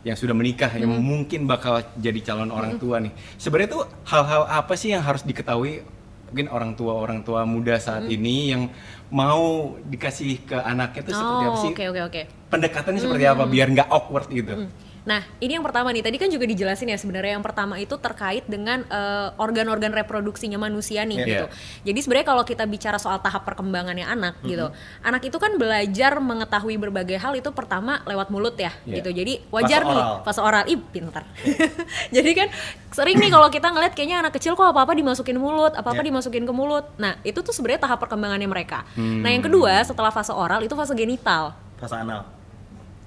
yang 0.07 0.15
sudah 0.15 0.39
menikah 0.39 0.71
yang 0.71 0.95
mungkin 1.03 1.51
bakal 1.51 1.83
jadi 1.99 2.23
calon 2.23 2.55
orang 2.55 2.79
tua 2.79 3.03
nih. 3.03 3.11
Sebenarnya 3.43 3.71
tuh 3.75 3.83
hal-hal 4.07 4.47
apa 4.47 4.79
sih 4.79 4.95
yang 4.95 5.03
harus 5.03 5.27
diketahui 5.27 5.83
mungkin 6.31 6.47
orang 6.51 6.79
tua 6.79 6.95
orang 6.95 7.27
tua 7.27 7.43
muda 7.43 7.75
saat 7.79 8.07
ini 8.07 8.55
yang 8.55 8.71
mau 9.11 9.75
dikasih 9.83 10.47
ke 10.47 10.59
anaknya 10.59 11.03
itu 11.07 11.13
seperti 11.15 11.43
apa 11.43 11.55
Oh, 11.55 11.63
sih? 11.63 11.73
oke 11.75 11.85
oke 11.91 12.01
oke. 12.07 12.23
Pendekatannya 12.51 13.01
seperti 13.03 13.25
apa 13.27 13.45
biar 13.47 13.67
nggak 13.75 13.89
awkward 13.91 14.31
gitu? 14.31 14.71
Nah, 15.07 15.23
ini 15.39 15.55
yang 15.55 15.63
pertama 15.63 15.95
nih. 15.95 16.03
Tadi 16.03 16.19
kan 16.19 16.27
juga 16.27 16.45
dijelasin 16.45 16.91
ya 16.91 16.99
sebenarnya 16.99 17.39
yang 17.39 17.45
pertama 17.45 17.79
itu 17.79 17.95
terkait 17.95 18.43
dengan 18.45 18.83
eh, 18.85 19.29
organ-organ 19.37 19.95
reproduksinya 19.95 20.59
manusia 20.59 21.07
nih 21.07 21.17
Iya. 21.17 21.27
gitu. 21.27 21.47
Jadi 21.87 21.99
sebenarnya 22.03 22.27
kalau 22.27 22.43
kita 22.43 22.67
bicara 22.67 22.99
soal 22.99 23.19
tahap 23.19 23.47
perkembangannya 23.47 24.03
anak 24.03 24.43
gitu. 24.43 24.67
Anak 25.01 25.23
itu 25.23 25.39
kan 25.39 25.55
belajar 25.55 26.19
mengetahui 26.19 26.75
berbagai 26.77 27.17
hal 27.17 27.33
itu 27.33 27.49
pertama 27.51 28.03
lewat 28.03 28.29
mulut 28.29 28.59
ya 28.59 28.75
Iya. 28.83 28.99
gitu. 28.99 29.11
Jadi 29.15 29.33
wajar 29.49 29.81
Fase 29.81 29.89
nih 29.89 30.01
oral. 30.03 30.17
fase 30.21 30.41
oral. 30.43 30.65
Ih, 30.67 30.79
pintar. 30.83 31.23
Jadi 32.17 32.31
kan 32.35 32.49
sering 32.91 33.17
nih 33.17 33.31
kalau 33.31 33.47
kita 33.47 33.71
ngeliat 33.71 33.95
kayaknya 33.95 34.19
anak 34.21 34.35
kecil 34.35 34.53
kok 34.53 34.67
apa-apa 34.67 34.91
dimasukin 34.93 35.39
mulut, 35.39 35.71
apa-apa 35.71 36.03
Iya. 36.03 36.09
dimasukin 36.11 36.43
ke 36.43 36.51
mulut. 36.51 36.91
Nah, 36.97 37.15
itu 37.23 37.39
tuh 37.39 37.55
sebenarnya 37.55 37.87
tahap 37.87 37.99
perkembangannya 38.01 38.47
mereka. 38.47 38.83
Nah, 38.97 39.31
yang 39.31 39.41
kedua 39.41 39.79
setelah 39.83 40.11
fase 40.11 40.35
oral 40.35 40.61
itu 40.61 40.75
fase 40.75 40.93
genital. 40.93 41.55
Fase 41.77 41.95
anal. 41.95 42.27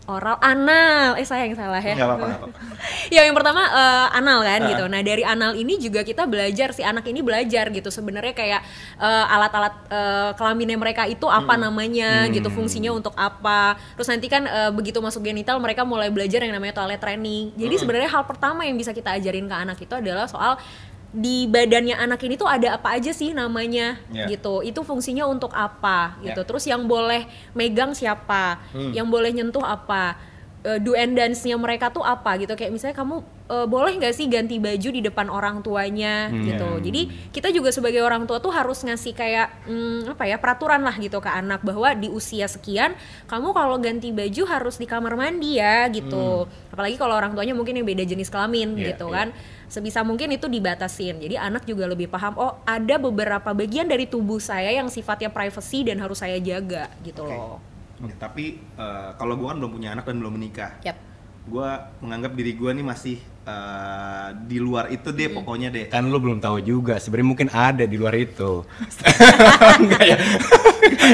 Oral 0.09 0.41
anal. 0.41 1.13
Eh 1.15 1.23
sayang 1.23 1.53
salah 1.53 1.77
ya. 1.77 1.93
Nggak 1.93 2.09
apa-apa, 2.09 2.49
ya 3.15 3.21
yang 3.21 3.37
pertama 3.37 3.61
eh, 3.61 4.07
anal 4.11 4.41
kan 4.41 4.59
Ah. 4.59 4.67
gitu. 4.67 4.83
Nah 4.85 5.01
dari 5.01 5.21
anal 5.21 5.53
ini 5.53 5.77
juga 5.77 6.01
kita 6.01 6.25
belajar 6.25 6.73
si 6.73 6.81
anak 6.81 7.05
ini 7.05 7.21
belajar 7.21 7.69
gitu 7.69 7.87
sebenarnya 7.87 8.33
kayak 8.33 8.61
eh, 8.97 9.25
alat-alat 9.29 9.73
eh, 9.87 10.31
kelaminnya 10.33 10.75
mereka 10.75 11.05
itu 11.05 11.29
apa 11.29 11.53
Hmm. 11.53 11.69
namanya 11.69 12.25
gitu 12.27 12.49
fungsinya 12.49 12.89
untuk 12.89 13.13
apa. 13.13 13.77
Terus 13.93 14.09
nanti 14.09 14.25
kan 14.25 14.43
eh, 14.43 14.71
begitu 14.71 14.97
masuk 14.97 15.21
genital 15.21 15.61
mereka 15.61 15.85
mulai 15.85 16.09
belajar 16.09 16.41
yang 16.41 16.51
namanya 16.51 16.73
toilet 16.75 16.97
training. 16.97 17.53
Jadi 17.53 17.77
Hmm. 17.77 17.81
sebenarnya 17.85 18.09
hal 18.09 18.25
pertama 18.25 18.65
yang 18.65 18.75
bisa 18.75 18.89
kita 18.89 19.13
ajarin 19.13 19.45
ke 19.45 19.53
anak 19.53 19.77
itu 19.77 19.93
adalah 19.93 20.25
soal 20.25 20.57
di 21.09 21.49
badannya 21.49 21.97
anak 21.97 22.21
ini 22.21 22.37
tuh 22.37 22.45
ada 22.45 22.77
apa 22.77 22.93
aja 22.93 23.09
sih 23.09 23.33
namanya 23.33 23.97
Ya. 24.09 24.29
gitu 24.29 24.61
itu 24.61 24.77
fungsinya 24.81 25.25
untuk 25.25 25.49
apa 25.51 26.21
gitu 26.21 26.37
Ya. 26.37 26.45
terus 26.45 26.63
yang 26.63 26.85
boleh 26.85 27.25
megang 27.51 27.91
siapa 27.91 28.61
Hmm. 28.69 28.93
yang 28.93 29.09
boleh 29.09 29.33
nyentuh 29.33 29.65
apa 29.65 30.13
eh, 30.61 30.77
do 30.77 30.91
and 30.93 31.13
dance-nya 31.13 31.55
mereka 31.55 31.87
tuh 31.87 32.01
apa 32.01 32.35
gitu. 32.37 32.51
Kayak 32.53 32.71
misalnya 32.71 32.97
kamu 32.97 33.15
eh, 33.49 33.65
boleh 33.65 33.93
nggak 33.97 34.13
sih 34.13 34.27
ganti 34.27 34.57
baju 34.57 34.89
di 34.91 35.01
depan 35.01 35.27
orang 35.27 35.59
tuanya 35.59 36.29
Hmm. 36.29 36.45
gitu. 36.45 36.69
jadi 36.79 37.01
kita 37.31 37.49
juga 37.49 37.73
sebagai 37.73 37.97
orang 37.99 38.23
tua 38.23 38.37
tuh 38.37 38.53
harus 38.53 38.77
ngasih 38.81 39.11
kayak 39.11 39.65
hmm, 39.65 40.13
apa 40.13 40.23
ya 40.23 40.37
peraturan 40.37 40.85
lah 40.85 40.93
gitu 40.95 41.17
ke 41.17 41.25
anak 41.25 41.65
bahwa 41.65 41.89
di 41.93 42.05
usia 42.07 42.45
sekian 42.45 42.93
kamu 43.25 43.49
kalau 43.51 43.81
ganti 43.81 44.13
baju 44.13 44.43
harus 44.45 44.77
di 44.77 44.85
kamar 44.85 45.17
mandi 45.17 45.57
ya 45.57 45.89
gitu. 45.89 46.45
Apalagi 46.69 46.95
kalau 46.95 47.17
orang 47.17 47.33
tuanya 47.33 47.57
mungkin 47.57 47.73
yang 47.73 47.87
beda 47.87 48.05
jenis 48.05 48.29
kelamin 48.29 48.77
Iya, 48.77 48.93
gitu 48.93 49.09
iya. 49.09 49.15
kan. 49.17 49.27
Sebisa 49.65 50.01
mungkin 50.01 50.29
itu 50.29 50.45
dibatasin. 50.45 51.17
Jadi 51.17 51.37
anak 51.37 51.65
juga 51.65 51.85
lebih 51.85 52.05
paham 52.05 52.33
oh 52.37 52.57
ada 52.63 52.97
beberapa 52.97 53.49
bagian 53.51 53.85
dari 53.85 54.05
tubuh 54.05 54.37
saya 54.37 54.69
yang 54.69 54.89
sifatnya 54.89 55.29
privacy 55.29 55.81
dan 55.81 55.97
harus 55.97 56.21
saya 56.21 56.37
jaga 56.37 56.89
gitu 57.01 57.25
Oke. 57.25 57.33
loh 57.33 57.57
Ya, 57.99 58.15
tapi 58.15 58.63
eh, 58.79 59.09
kalau 59.19 59.35
gue 59.35 59.47
kan 59.47 59.59
belum 59.59 59.71
punya 59.75 59.91
anak 59.91 60.07
dan 60.07 60.23
belum 60.23 60.39
menikah, 60.39 60.71
Yap. 60.87 60.95
gue 61.49 61.69
menganggap 61.99 62.31
diri 62.31 62.55
gue 62.55 62.71
nih 62.79 62.85
masih 62.85 63.17
eh, 63.43 64.27
di 64.45 64.57
luar 64.57 64.89
itu 64.89 65.09
deh 65.09 65.29
pokoknya 65.29 65.69
deh. 65.69 65.85
Kan 65.87 66.07
lu 66.07 66.17
belum 66.17 66.39
tahu 66.39 66.59
juga, 66.59 66.97
sebenarnya 66.97 67.27
mungkin 67.27 67.47
ada 67.49 67.83
di 67.83 67.95
luar 67.95 68.15
itu. 68.15 68.63
Enggak 69.81 70.03
ya? 70.05 70.17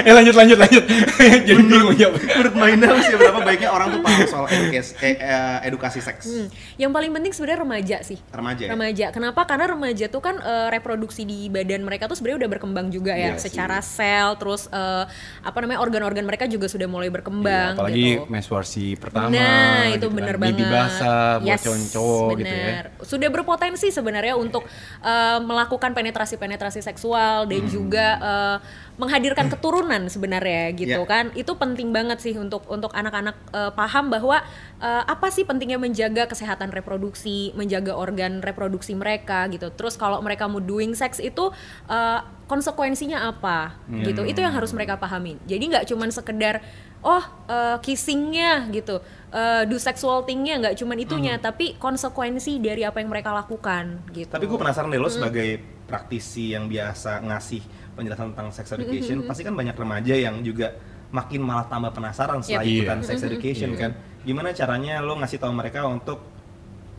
eh 0.06 0.14
lanjut 0.14 0.36
lanjut 0.36 0.58
lanjut. 0.58 0.84
Jadi 1.20 1.62
bingung 1.62 1.96
ya. 1.96 2.10
Menurut 2.12 2.56
Maina 2.56 2.88
usia 2.96 3.16
berapa 3.16 3.40
baiknya 3.42 3.70
orang 3.72 3.88
tuh 3.92 4.00
paham 4.02 4.22
soal 4.28 4.46
edukasi, 4.48 4.92
eh, 5.02 5.16
eh, 5.18 5.58
edukasi 5.68 6.00
seks 6.00 6.24
Hmm. 6.26 6.48
Yang 6.76 6.92
paling 6.92 7.12
penting 7.14 7.32
sebenarnya 7.32 7.60
remaja 7.62 7.98
sih. 8.02 8.18
remaja? 8.34 8.64
ya? 8.66 8.70
Remaja. 8.74 9.06
Kenapa? 9.14 9.42
Karena 9.46 9.66
remaja 9.70 10.06
tuh 10.10 10.22
kan 10.22 10.36
eh, 10.38 10.68
reproduksi 10.70 11.24
di 11.24 11.48
badan 11.48 11.86
mereka 11.86 12.10
tuh 12.10 12.18
sebenarnya 12.18 12.46
udah 12.46 12.52
berkembang 12.58 12.88
juga 12.90 13.14
ya, 13.14 13.38
sih. 13.38 13.48
secara 13.48 13.80
sel, 13.80 14.36
terus 14.36 14.68
eh, 14.70 15.04
apa 15.42 15.58
namanya 15.62 15.80
organ-organ 15.80 16.26
mereka 16.26 16.46
juga 16.46 16.66
sudah 16.66 16.90
mulai 16.90 17.08
berkembang. 17.08 17.74
Iya, 17.74 17.78
apalagi 17.78 18.06
gitu. 18.20 18.26
menstruasi 18.28 18.86
pertama. 18.98 19.30
Nah, 19.32 19.92
itu 19.92 20.02
gitu 20.02 20.08
kan. 20.10 20.18
bener 20.18 20.36
Bibi 20.36 20.64
banget. 20.66 20.72
basah 20.72 21.30
buat 21.40 21.60
Yes, 21.62 21.94
cowok 21.94 22.25
gitu 22.34 22.50
ya. 22.50 22.90
Sudah 23.02 23.30
berpotensi 23.30 23.90
sebenarnya 23.90 24.34
untuk 24.34 24.66
eh, 25.02 25.40
melakukan 25.40 25.94
penetrasi-penetrasi 25.94 26.82
seksual 26.82 27.46
dan 27.46 27.62
Hmm. 27.62 27.70
juga 27.70 28.08
eh, 28.18 28.58
menghadirkan 28.96 29.52
keturunan 29.52 30.08
sebenarnya 30.08 30.72
gitu 30.72 31.02
Iya. 31.04 31.10
kan. 31.10 31.26
Itu 31.36 31.56
penting 31.56 31.92
banget 31.92 32.24
sih 32.24 32.34
untuk 32.36 32.64
untuk 32.66 32.90
anak-anak 32.92 33.36
eh, 33.52 33.72
paham 33.72 34.08
bahwa 34.10 34.40
eh, 34.80 35.04
apa 35.06 35.28
sih 35.30 35.44
pentingnya 35.44 35.78
menjaga 35.78 36.26
kesehatan 36.26 36.72
reproduksi, 36.72 37.52
menjaga 37.54 37.94
organ 37.94 38.40
reproduksi 38.40 38.96
mereka 38.96 39.46
gitu. 39.50 39.70
Terus 39.70 39.96
kalau 39.96 40.20
mereka 40.20 40.48
mau 40.48 40.60
doing 40.60 40.96
sex 40.96 41.20
itu 41.20 41.52
eh, 41.86 42.20
konsekuensinya 42.46 43.26
apa 43.26 43.74
gitu. 43.90 44.22
Itu 44.22 44.40
yang 44.40 44.54
harus 44.54 44.70
mereka 44.70 44.96
pahami. 44.96 45.36
Jadi 45.44 45.64
nggak 45.66 45.86
cuman 45.90 46.14
sekedar 46.14 46.62
oh 47.06 47.24
eh, 47.46 47.78
kissingnya 47.80 48.66
gitu 48.74 48.98
eh, 49.30 49.64
do 49.70 49.78
sexual 49.78 50.26
thingnya 50.26 50.58
nggak 50.60 50.76
cuman 50.76 50.98
itunya 50.98 51.34
tapi 51.38 51.78
konsekuensi 51.78 52.58
dari 52.58 52.82
apa 52.82 52.98
yang 53.00 53.14
mereka 53.14 53.30
lakukan 53.32 54.02
gitu 54.10 54.28
Tapi 54.28 54.46
gue 54.46 54.58
penasaran 54.58 54.90
deh 54.90 54.98
lo 54.98 55.08
sebagai 55.08 55.62
praktisi 55.86 56.52
yang 56.52 56.66
biasa 56.66 57.22
ngasih 57.22 57.62
penjelasan 57.96 58.34
tentang 58.34 58.50
sex 58.52 58.74
education, 58.74 59.24
pasti 59.24 59.46
kan 59.46 59.54
banyak 59.56 59.78
remaja 59.78 60.18
yang 60.18 60.42
juga 60.42 60.74
makin 61.14 61.40
malah 61.40 61.70
tambah 61.70 61.94
penasaran 61.94 62.44
setelah 62.44 62.66
Yep. 62.66 62.68
Iya. 62.68 62.82
ikutan 62.84 63.00
sex 63.06 63.18
education 63.24 63.70
Iya. 63.72 63.80
kan. 63.80 63.92
Gimana 64.26 64.50
caranya 64.52 65.00
lo 65.00 65.16
ngasih 65.16 65.38
tahu 65.40 65.54
mereka 65.56 65.86
untuk 65.88 66.35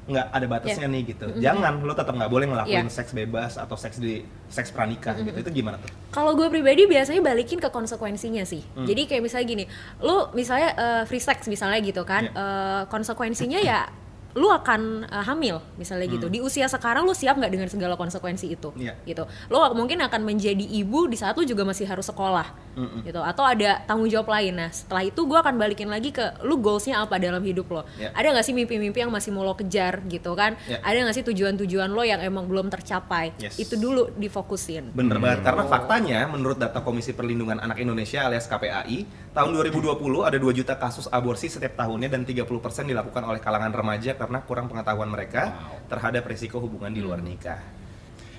nggak 0.06 0.26
ada 0.30 0.46
batasnya 0.46 0.86
nih 0.86 1.02
gitu. 1.04 1.26
Jangan 1.36 1.82
lo 1.82 1.90
tetap 1.90 2.14
nggak 2.14 2.28
boleh 2.28 2.46
ngelakuin 2.46 2.86
Iya. 2.86 2.92
seks 2.92 3.10
bebas 3.10 3.54
atau 3.54 3.74
seks 3.74 3.98
di 3.98 4.22
seks 4.46 4.70
pranikah 4.70 5.18
gitu. 5.18 5.34
Itu 5.36 5.50
gimana 5.50 5.76
tuh? 5.76 5.90
kalau 6.08 6.32
gue 6.32 6.48
pribadi 6.48 6.86
biasanya 6.86 7.20
balikin 7.20 7.58
ke 7.58 7.68
konsekuensinya 7.68 8.40
sih 8.42 8.64
Hmm. 8.72 8.84
jadi 8.84 9.04
kayak 9.04 9.20
misalnya 9.20 9.46
gini 9.46 9.64
lu 10.00 10.32
misalnya 10.32 10.72
eh, 10.72 11.02
free 11.04 11.20
sex 11.20 11.44
misalnya 11.44 11.76
gitu 11.78 12.02
kan 12.02 12.24
Iya. 12.24 12.32
Eh, 12.32 12.82
konsekuensinya 12.88 13.60
ya 13.60 13.84
lu 14.32 14.48
akan 14.48 15.04
eh, 15.04 15.24
hamil 15.24 15.60
misalnya 15.76 16.06
gitu 16.06 16.28
di 16.28 16.40
usia 16.40 16.64
sekarang 16.66 17.04
lu 17.04 17.12
siap 17.12 17.36
nggak 17.36 17.50
dengan 17.50 17.68
segala 17.68 17.94
konsekuensi 17.94 18.48
itu. 18.48 18.72
Iya. 18.72 18.96
gitu 19.04 19.28
lu 19.48 19.58
mungkin 19.72 20.00
akan 20.00 20.22
menjadi 20.22 20.62
ibu 20.62 21.04
di 21.04 21.16
saat 21.16 21.36
lu 21.36 21.44
juga 21.44 21.64
masih 21.64 21.84
harus 21.84 22.06
sekolah 22.06 22.48
Mm-mm. 22.76 23.08
gitu 23.08 23.18
atau 23.18 23.40
ada 23.40 23.80
tanggung 23.88 24.04
jawab 24.06 24.28
lain 24.28 24.52
nah 24.52 24.68
setelah 24.68 25.00
itu 25.00 25.16
gue 25.24 25.34
akan 25.34 25.56
balikin 25.56 25.88
lagi 25.88 26.12
ke 26.12 26.44
lu 26.44 26.60
goalsnya 26.60 27.00
apa 27.00 27.16
dalam 27.16 27.40
hidup 27.40 27.72
lo 27.72 27.82
Iya. 27.96 28.12
ada 28.12 28.36
nggak 28.36 28.44
sih 28.44 28.52
mimpi-mimpi 28.52 29.00
yang 29.00 29.08
masih 29.08 29.32
mau 29.32 29.42
lo 29.42 29.56
kejar 29.56 30.04
gitu 30.04 30.36
kan 30.36 30.60
Iya. 30.68 30.84
ada 30.84 30.96
nggak 31.08 31.16
sih 31.16 31.24
tujuan-tujuan 31.24 31.88
lo 31.88 32.04
yang 32.04 32.20
emang 32.20 32.44
belum 32.44 32.68
tercapai 32.68 33.32
Yes. 33.40 33.56
itu 33.56 33.74
dulu 33.74 34.12
difokusin 34.12 34.92
Bener 34.92 35.16
banget, 35.16 35.40
karena 35.40 35.64
faktanya 35.64 36.28
menurut 36.28 36.60
data 36.60 36.84
Komisi 36.84 37.16
Perlindungan 37.16 37.56
Anak 37.56 37.80
Indonesia 37.80 38.20
alias 38.22 38.44
KPAI, 38.44 39.08
tahun 39.32 39.50
2020 39.56 39.96
ada 40.22 40.36
2 40.36 40.52
juta 40.52 40.76
kasus 40.76 41.08
aborsi 41.08 41.48
setiap 41.48 41.80
tahunnya 41.80 42.12
dan 42.12 42.28
30% 42.28 42.44
dilakukan 42.84 43.24
oleh 43.24 43.40
kalangan 43.40 43.72
remaja 43.72 44.12
karena 44.14 44.44
kurang 44.44 44.68
pengetahuan 44.68 45.08
mereka 45.08 45.56
terhadap 45.88 46.28
risiko 46.28 46.60
hubungan 46.60 46.92
di 46.92 47.00
luar 47.00 47.24
nikah. 47.24 47.56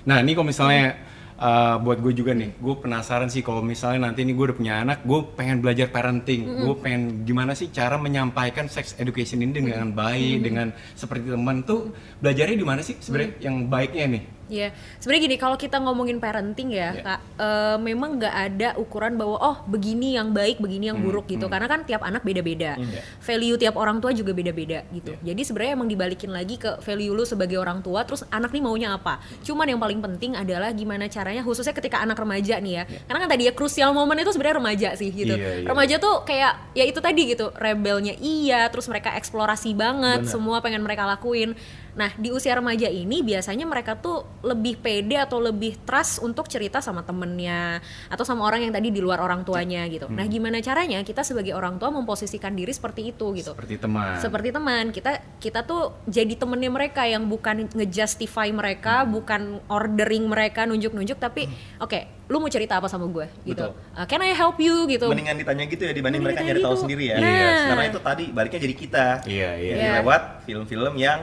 Nah 0.06 0.22
ini 0.22 0.32
kalau 0.32 0.46
misalnya 0.46 0.94
uh, 1.38 1.76
buat 1.80 1.98
gue 2.02 2.12
juga 2.12 2.34
nih, 2.34 2.58
gue 2.58 2.74
penasaran 2.78 3.30
sih 3.30 3.40
kalau 3.40 3.62
misalnya 3.62 4.10
nanti 4.10 4.26
ini 4.26 4.34
gue 4.34 4.44
udah 4.52 4.58
punya 4.58 4.74
anak, 4.82 5.06
gue 5.06 5.20
pengen 5.38 5.62
belajar 5.62 5.88
parenting, 5.88 6.66
gue 6.66 6.74
pengen 6.82 7.22
gimana 7.24 7.54
sih 7.54 7.70
cara 7.70 7.96
menyampaikan 7.96 8.66
sex 8.66 8.98
education 8.98 9.40
ini 9.40 9.54
dengan 9.54 9.94
baik, 9.94 10.42
dengan 10.42 10.74
seperti 10.98 11.30
teman 11.30 11.62
tuh 11.62 11.94
belajarnya 12.20 12.56
di 12.58 12.66
mana 12.66 12.80
sih 12.82 12.98
sebenarnya 12.98 13.38
yang 13.40 13.70
baiknya 13.70 14.06
nih? 14.18 14.24
Iya, 14.48 14.72
sebenarnya 14.96 15.22
gini 15.28 15.36
kalau 15.36 15.56
kita 15.60 15.76
ngomongin 15.76 16.16
parenting 16.18 16.72
ya, 16.72 16.96
Iya. 16.96 17.02
kak, 17.04 17.20
eh, 17.36 17.76
memang 17.84 18.16
nggak 18.16 18.34
ada 18.34 18.68
ukuran 18.80 19.14
bahwa 19.20 19.36
oh 19.36 19.56
begini 19.68 20.16
yang 20.16 20.32
baik, 20.32 20.56
begini 20.58 20.88
yang 20.88 20.98
buruk 20.98 21.28
gitu, 21.28 21.46
karena 21.52 21.68
kan 21.68 21.84
tiap 21.84 22.00
anak 22.00 22.24
beda-beda, 22.24 22.80
Iya. 22.80 23.00
value 23.20 23.60
tiap 23.60 23.76
orang 23.76 24.00
tua 24.00 24.16
juga 24.16 24.32
beda-beda 24.32 24.88
gitu. 24.88 25.12
Jadi 25.20 25.40
sebenarnya 25.44 25.72
emang 25.76 25.88
dibalikin 25.92 26.32
lagi 26.32 26.56
ke 26.56 26.80
value 26.80 27.12
lu 27.12 27.28
sebagai 27.28 27.60
orang 27.60 27.84
tua, 27.84 28.08
terus 28.08 28.24
anak 28.32 28.50
nih 28.50 28.64
maunya 28.64 28.96
apa. 28.96 29.20
Cuman 29.44 29.68
yang 29.68 29.76
paling 29.78 30.00
penting 30.00 30.32
adalah 30.32 30.72
gimana 30.72 31.06
caranya, 31.12 31.44
khususnya 31.44 31.76
ketika 31.76 32.00
anak 32.00 32.16
remaja 32.16 32.56
nih 32.56 32.72
ya, 32.72 32.82
karena 33.04 33.18
kan 33.20 33.28
tadi 33.28 33.42
ya 33.46 33.52
krusial 33.52 33.92
momen 33.92 34.16
itu 34.16 34.32
sebenarnya 34.32 34.56
remaja 34.56 34.88
sih 34.96 35.12
gitu. 35.12 35.36
Iya, 35.36 35.62
iya. 35.62 35.68
Remaja 35.68 35.94
tuh 36.00 36.24
kayak 36.24 36.72
ya 36.72 36.84
itu 36.88 36.98
tadi 37.04 37.36
gitu, 37.36 37.52
rebelnya 37.52 38.16
iya, 38.16 38.64
terus 38.72 38.88
mereka 38.88 39.12
eksplorasi 39.12 39.76
banget, 39.76 40.24
Bener. 40.24 40.32
semua 40.32 40.64
pengen 40.64 40.80
mereka 40.80 41.04
lakuin. 41.04 41.52
Nah, 41.98 42.14
di 42.14 42.30
usia 42.30 42.54
remaja 42.54 42.86
ini 42.86 43.26
biasanya 43.26 43.66
mereka 43.66 43.98
tuh 43.98 44.22
lebih 44.46 44.78
pede 44.78 45.18
atau 45.18 45.42
lebih 45.42 45.82
trust 45.82 46.22
untuk 46.22 46.46
cerita 46.46 46.78
sama 46.78 47.02
temennya 47.02 47.82
atau 48.06 48.22
sama 48.22 48.46
orang 48.46 48.62
yang 48.62 48.70
tadi 48.70 48.94
di 48.94 49.02
luar 49.02 49.18
orang 49.18 49.42
tuanya 49.42 49.82
gitu. 49.90 50.06
Nah, 50.06 50.22
gimana 50.30 50.62
caranya 50.62 51.02
kita 51.02 51.26
sebagai 51.26 51.58
orang 51.58 51.74
tua 51.82 51.90
memposisikan 51.90 52.54
diri 52.54 52.70
seperti 52.70 53.10
itu 53.10 53.34
gitu. 53.34 53.50
Seperti 53.50 53.82
teman. 53.82 54.14
Seperti 54.22 54.48
teman, 54.54 54.94
kita 54.94 55.18
kita 55.42 55.66
tuh 55.66 55.98
jadi 56.06 56.38
temennya 56.38 56.70
mereka 56.70 57.02
yang 57.02 57.26
bukan 57.26 57.66
ngejustify 57.74 58.54
mereka, 58.54 59.02
bukan 59.02 59.58
ordering 59.66 60.30
mereka 60.30 60.70
nunjuk-nunjuk 60.70 61.18
tapi 61.18 61.50
oke, 61.82 62.30
lu 62.30 62.38
mau 62.38 62.46
cerita 62.52 62.78
apa 62.78 62.86
sama 62.86 63.10
gue 63.10 63.26
gitu. 63.42 63.58
Betul. 63.58 63.98
Uh, 63.98 64.06
can 64.06 64.22
I 64.22 64.36
help 64.38 64.62
you 64.62 64.86
gitu. 64.86 65.10
Mendingan 65.10 65.34
ditanya 65.34 65.66
gitu 65.66 65.82
ya 65.82 65.90
dibanding 65.90 66.22
Mending 66.22 66.38
mereka 66.38 66.46
nyari 66.46 66.60
tahu 66.62 66.74
gitu. 66.78 66.82
sendiri 66.86 67.04
ya. 67.10 67.16
Nah. 67.18 67.66
Karena 67.74 67.84
itu 67.90 67.98
tadi 67.98 68.24
baliknya 68.30 68.60
jadi 68.62 68.74
kita. 68.78 69.06
Iya 69.26 69.50
iya. 69.58 69.74
Jadi 69.74 69.82
Iya. 69.88 69.92
lewat 70.04 70.22
film-film 70.46 70.94
yang 71.00 71.18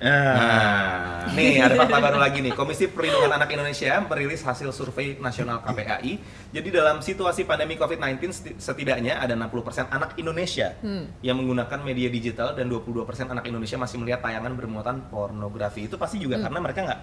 Nah, 0.00 1.28
nih 1.36 1.60
ada 1.60 1.76
fakta 1.76 2.00
baru 2.00 2.16
lagi 2.16 2.40
nih. 2.40 2.56
Komisi 2.56 2.88
Perlindungan 2.88 3.36
Anak 3.36 3.52
Indonesia 3.52 4.00
merilis 4.00 4.40
hasil 4.40 4.72
survei 4.72 5.20
nasional 5.20 5.60
KPAI. 5.60 6.16
Jadi 6.56 6.68
dalam 6.72 7.04
situasi 7.04 7.44
pandemi 7.44 7.76
COVID-19 7.76 8.32
seti- 8.32 8.56
setidaknya 8.56 9.20
ada 9.20 9.36
60% 9.36 9.92
anak 9.92 10.16
Indonesia 10.16 10.72
yang 11.20 11.36
menggunakan 11.36 11.78
media 11.84 12.08
digital 12.08 12.56
dan 12.56 12.72
22% 12.72 13.28
anak 13.28 13.44
Indonesia 13.44 13.76
masih 13.76 14.00
melihat 14.00 14.24
tayangan 14.24 14.56
bermuatan 14.56 15.04
pornografi. 15.12 15.84
Itu 15.84 16.00
pasti 16.00 16.16
juga 16.16 16.40
karena 16.40 16.58
mereka 16.64 16.80
nggak 16.80 17.00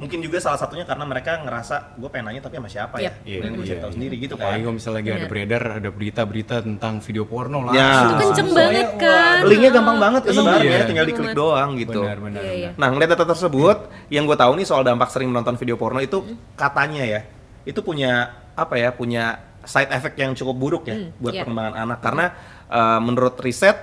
mungkin 0.00 0.24
juga 0.24 0.40
salah 0.40 0.56
satunya 0.56 0.88
karena 0.88 1.04
mereka 1.04 1.44
ngerasa 1.44 1.94
gue 1.94 2.08
pengen 2.08 2.32
nanya 2.32 2.40
tapi 2.40 2.56
sama 2.56 2.72
siapa 2.72 2.96
ya? 2.98 3.12
Yep. 3.20 3.20
Kemudian 3.20 3.52
gue 3.52 3.66
cari 3.68 3.80
tahu 3.84 3.92
sendiri 3.92 4.14
gitu 4.16 4.34
Apalagi 4.34 4.50
kan. 4.56 4.64
kalau 4.64 4.74
misalnya 4.80 4.96
lagi 4.96 5.10
ada 5.12 5.26
beredar 5.28 5.62
ada 5.76 5.90
berita-berita 5.92 6.56
tentang 6.64 6.94
video 7.04 7.24
porno 7.28 7.58
lah. 7.68 7.72
Ya. 7.76 7.90
Itu 8.00 8.14
kenceng 8.16 8.50
banget 8.50 8.88
kan. 8.96 9.36
Linknya 9.44 9.70
gampang 9.70 9.98
banget 10.00 10.22
ke 10.24 10.30
Iya. 10.32 10.38
sebenarnya, 10.40 10.78
tinggal 10.88 11.06
diklik 11.06 11.32
doang 11.36 11.70
gitu. 11.76 12.00
Benar, 12.00 12.18
benar, 12.18 12.40
Iya, 12.40 12.52
iya. 12.56 12.68
benar. 12.72 12.80
Nah, 12.80 12.88
ngeliat 12.90 13.10
data 13.12 13.26
tersebut, 13.28 13.76
yang 14.08 14.24
gue 14.24 14.34
tahu 14.34 14.52
nih 14.56 14.66
soal 14.66 14.82
dampak 14.82 15.08
sering 15.12 15.28
menonton 15.28 15.54
video 15.54 15.76
porno 15.76 16.00
itu 16.00 16.18
katanya 16.56 17.04
ya, 17.04 17.20
itu 17.62 17.80
punya 17.84 18.32
apa 18.56 18.80
ya, 18.80 18.90
punya 18.90 19.36
side 19.60 19.92
effect 19.92 20.16
yang 20.16 20.32
cukup 20.32 20.56
buruk 20.56 20.84
ya 20.88 20.96
Hmm, 20.96 21.12
buat 21.20 21.36
iya. 21.36 21.44
perkembangan 21.44 21.74
anak. 21.76 21.98
Karena 22.00 22.24
eh, 22.66 23.00
menurut 23.04 23.36
riset, 23.36 23.76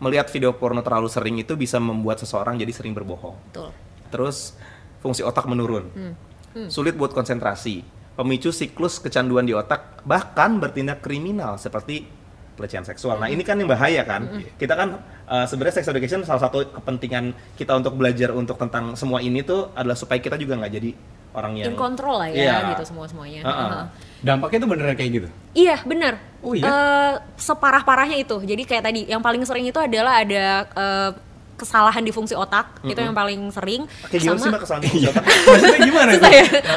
melihat 0.00 0.32
video 0.32 0.56
porno 0.56 0.80
terlalu 0.80 1.12
sering 1.12 1.36
itu 1.36 1.52
bisa 1.54 1.76
membuat 1.76 2.16
seseorang 2.16 2.56
jadi 2.56 2.72
sering 2.72 2.96
berbohong. 2.96 3.36
Betul. 3.52 3.68
Terus 4.08 4.56
fungsi 4.98 5.22
otak 5.22 5.46
menurun, 5.46 5.88
Hmm. 5.88 6.68
sulit 6.68 6.94
buat 6.94 7.10
konsentrasi, 7.10 7.82
pemicu 8.14 8.50
siklus 8.50 8.98
kecanduan 8.98 9.42
di 9.42 9.52
otak, 9.52 10.02
bahkan 10.02 10.58
bertindak 10.58 10.98
kriminal 10.98 11.54
seperti 11.54 12.08
pelecehan 12.54 12.82
seksual. 12.82 13.16
Nah 13.16 13.30
ini 13.30 13.40
kan 13.40 13.54
yang 13.54 13.70
bahaya 13.70 14.02
kan. 14.02 14.26
Kita 14.58 14.74
kan 14.74 14.98
uh, 15.24 15.46
sebenarnya 15.46 15.78
sex 15.78 15.86
education 15.86 16.26
salah 16.26 16.42
satu 16.42 16.66
kepentingan 16.74 17.30
kita 17.54 17.70
untuk 17.72 17.94
belajar 17.94 18.34
untuk 18.34 18.58
tentang 18.58 18.98
semua 18.98 19.22
ini 19.22 19.46
tuh 19.46 19.70
adalah 19.72 19.94
supaya 19.94 20.18
kita 20.18 20.34
juga 20.34 20.58
nggak 20.58 20.72
jadi 20.72 20.90
orang 21.28 21.52
yang 21.54 21.70
In 21.70 21.78
control 21.78 22.18
lah 22.18 22.28
ya 22.32 22.34
Iya. 22.34 22.74
gitu 22.74 22.90
semua 22.90 23.06
semuanya. 23.06 23.46
Heeh. 23.46 23.82
Dampaknya 24.26 24.58
tuh 24.58 24.70
beneran 24.74 24.96
kayak 24.98 25.10
gitu. 25.14 25.28
Iya 25.54 25.76
benar. 25.86 26.18
Oh 26.42 26.50
iya? 26.50 26.66
Eh, 26.66 27.12
separah 27.38 27.86
parahnya 27.86 28.18
itu. 28.18 28.42
Jadi 28.42 28.66
kayak 28.66 28.82
tadi 28.82 29.00
yang 29.06 29.22
paling 29.22 29.46
sering 29.46 29.62
itu 29.62 29.78
adalah 29.78 30.26
ada 30.26 30.66
eh, 30.66 31.10
kesalahan 31.58 32.06
di 32.06 32.14
fungsi 32.14 32.38
otak 32.38 32.78
itu 32.86 32.94
yang 32.94 33.12
paling 33.12 33.50
sering. 33.50 33.84
Kayak 34.06 34.22
gimana 34.22 34.38
sih 34.38 34.48
mbak 34.48 34.62
kesalahan 34.62 34.82
di 34.86 35.06
otak? 35.10 35.24
Maksudnya 35.50 35.80
gimana 35.82 36.10
ya? 36.14 36.18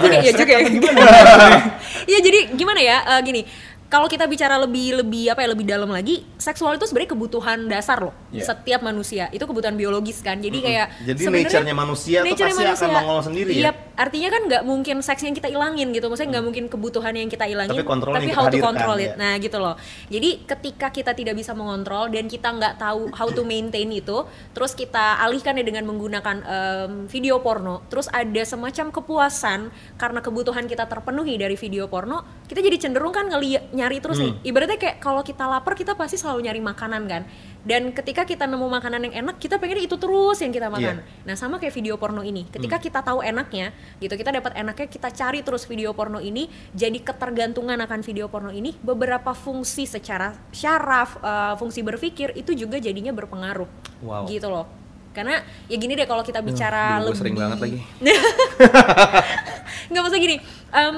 Oke, 0.01 0.17
ya 0.17 0.31
Shrek 0.33 0.50
juga 0.50 0.53
ya. 0.57 0.59
gimana? 0.67 1.59
Iya 2.09 2.19
jadi 2.25 2.39
gimana 2.57 2.79
ya? 2.81 2.97
Eh, 3.05 3.21
gini, 3.21 3.41
kalau 3.85 4.09
kita 4.09 4.25
bicara 4.25 4.57
lebih 4.57 5.05
lebih 5.05 5.29
apa 5.29 5.45
ya 5.45 5.50
lebih 5.53 5.65
dalam 5.69 5.93
lagi, 5.93 6.25
seksual 6.41 6.75
itu 6.81 6.89
sebenarnya 6.89 7.13
kebutuhan 7.13 7.69
dasar 7.69 8.01
loh 8.01 8.15
Iya. 8.31 8.47
setiap 8.47 8.79
manusia. 8.81 9.27
Itu 9.29 9.43
kebutuhan 9.43 9.75
biologis 9.75 10.19
kan. 10.19 10.39
Jadi 10.39 10.57
kayak 10.57 10.88
Jadi 11.03 11.19
sebenarnya 11.19 11.47
nature-nya 11.51 11.75
manusia 11.75 12.17
tuh 12.17 12.27
nature-nya 12.31 12.55
pasti 12.63 12.79
akan 12.79 12.89
nongol 12.95 13.19
sendiri 13.21 13.51
ya? 13.51 13.59
Iya, 13.59 13.71
artinya 13.93 14.29
kan 14.29 14.41
nggak 14.47 14.63
mungkin 14.63 14.95
seks 15.00 15.21
yang 15.21 15.35
kita 15.35 15.47
ilangin 15.47 15.91
gitu. 15.91 16.07
Maksudnya 16.07 16.39
nggak 16.39 16.45
mungkin 16.45 16.63
kebutuhan 16.65 17.11
yang 17.11 17.27
kita 17.27 17.43
ilangin, 17.45 17.75
Tapi 17.75 17.83
kita 17.83 18.31
how 18.33 18.47
to 18.47 18.57
control 18.57 18.95
it. 18.97 19.03
ya. 19.03 19.13
Nah 19.15 19.33
gitu 19.35 19.57
loh. 19.57 19.75
Jadi 20.07 20.29
ketika 20.45 20.88
kita 20.89 21.11
tidak 21.11 21.35
bisa 21.35 21.51
mengontrol 21.51 22.07
dan 22.07 22.25
kita 22.25 22.47
nggak 22.50 22.73
tahu 22.77 23.11
how 23.11 23.27
to 23.27 23.43
maintain 23.43 23.91
itu, 23.91 24.23
terus 24.51 24.71
kita 24.71 25.19
alihkan 25.19 25.53
ya 25.53 25.63
dengan 25.63 25.83
menggunakan 25.83 26.35
em, 26.41 26.91
video 27.05 27.39
porno, 27.39 27.83
terus 27.85 28.07
ada 28.07 28.41
semacam 28.41 28.89
kepuasan 28.89 29.59
karena 29.95 30.19
kebutuhan 30.19 30.65
kita 30.65 30.88
terpenuhi 30.88 31.35
dari 31.35 31.53
video 31.53 31.85
porno, 31.85 32.23
kita 32.47 32.59
jadi 32.59 32.79
cenderung 32.79 33.11
kan 33.11 33.27
ngeli 33.27 33.59
nyari 33.71 34.00
terus 34.00 34.17
Hmm. 34.17 34.39
nih. 34.39 34.47
Ibaratnya 34.47 34.77
kayak 34.77 34.97
kalau 34.97 35.19
kita 35.19 35.43
lapar 35.43 35.75
kita 35.75 35.93
pasti 35.93 36.15
selalu 36.15 36.47
nyari 36.47 36.61
makanan 36.61 37.03
kan. 37.05 37.23
Dan 37.61 37.93
ketika 37.93 38.20
kita 38.23 38.45
nemu 38.47 38.67
makanan 38.67 39.01
yang 39.09 39.15
enak, 39.25 39.35
kita 39.41 39.57
pengen 39.61 39.83
itu 39.83 39.95
terus 39.99 40.37
yang 40.41 40.53
kita 40.53 40.67
makan. 40.71 41.01
Iya. 41.01 41.25
Nah 41.27 41.35
sama 41.37 41.57
kayak 41.57 41.73
video 41.75 41.95
porno 41.99 42.21
ini, 42.21 42.47
ketika 42.49 42.77
kita 42.79 42.99
tahu 43.01 43.21
enaknya, 43.21 43.73
gitu 43.99 44.13
kita 44.15 44.31
dapat 44.31 44.55
enaknya, 44.57 44.87
kita 44.89 45.09
cari 45.11 45.41
terus 45.41 45.65
video 45.65 45.91
porno 45.91 46.21
ini, 46.21 46.47
jadi 46.73 46.97
ketergantungan 47.01 47.77
akan 47.83 47.99
video 48.01 48.29
porno 48.29 48.49
ini, 48.53 48.73
beberapa 48.81 49.33
fungsi 49.35 49.85
secara 49.85 50.33
syaraf, 50.49 51.17
eh, 51.21 51.53
fungsi 51.57 51.81
berpikir 51.81 52.33
itu 52.37 52.53
juga 52.53 52.77
jadinya 52.81 53.11
berpengaruh, 53.11 53.69
Wow. 54.01 54.25
gitu 54.29 54.47
loh. 54.49 54.65
Karena 55.11 55.43
ya 55.67 55.75
gini 55.75 55.91
deh 55.91 56.07
kalau 56.07 56.23
kita 56.23 56.39
bicara 56.39 57.03
gue 57.03 57.11
lebih 57.11 57.19
sering 57.19 57.35
banget 57.35 57.59
lagi. 57.59 57.79
nggak 59.91 60.01
maksudnya 60.07 60.23
gini 60.23 60.37
em, 60.71 60.97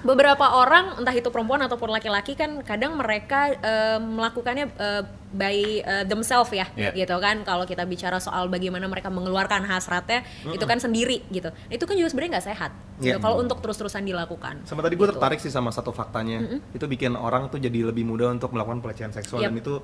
beberapa 0.00 0.46
orang 0.54 0.96
entah 0.96 1.10
itu 1.10 1.26
perempuan 1.26 1.58
ataupun 1.60 1.90
laki-laki 1.90 2.32
kan 2.32 2.62
kadang 2.62 2.94
mereka 2.94 3.50
em, 3.52 4.14
melakukannya 4.14 4.66
eh, 4.70 5.02
by 5.28 5.56
eh, 5.78 6.04
themselves 6.04 6.48
ya 6.50 6.70
Iya. 6.72 6.94
gitu 6.96 7.16
kan 7.16 7.42
kalau 7.42 7.62
kita 7.62 7.82
bicara 7.82 8.16
soal 8.16 8.46
bagaimana 8.46 8.84
mereka 8.84 9.08
mengeluarkan 9.08 9.62
hasratnya 9.62 10.22
itu 10.46 10.62
kan 10.62 10.78
sendiri 10.78 11.26
gitu 11.28 11.50
itu 11.66 11.82
kan 11.82 11.94
juga 11.94 12.08
sebenarnya 12.08 12.32
nggak 12.32 12.46
sehat 12.46 12.70
gitu 12.96 13.10
Iya. 13.10 13.18
kalau 13.18 13.36
untuk 13.38 13.58
terus-terusan 13.58 14.02
dilakukan 14.02 14.62
Sama 14.64 14.80
tadi 14.80 14.94
gue 14.94 15.02
Gitu. 15.02 15.12
tertarik 15.12 15.38
sih 15.38 15.48
sama 15.48 15.68
satu 15.68 15.90
faktanya, 15.90 16.42
itu 16.70 16.84
bikin 16.84 17.12
orang 17.12 17.48
tuh 17.48 17.58
jadi 17.58 17.86
lebih 17.86 18.04
mudah 18.04 18.30
untuk 18.30 18.50
melakukan 18.50 18.78
pelecehan 18.78 19.10
seksual 19.10 19.40
Yap. 19.40 19.50
dan 19.50 19.58
itu 19.58 19.74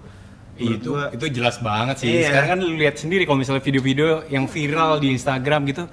menurut 0.55 0.79
itu 0.79 0.91
gua- 0.91 1.11
itu 1.11 1.27
jelas 1.33 1.57
banget 1.59 1.97
sih. 1.99 2.11
Iya. 2.15 2.31
Sekarang 2.31 2.49
kan 2.49 2.59
lu 2.61 2.77
lihat 2.77 2.95
sendiri 2.95 3.23
kalau 3.23 3.37
misalnya 3.37 3.59
video-video 3.61 4.07
yang 4.29 4.47
viral 4.47 4.97
di 4.97 5.11
Instagram 5.11 5.67
gitu 5.67 5.85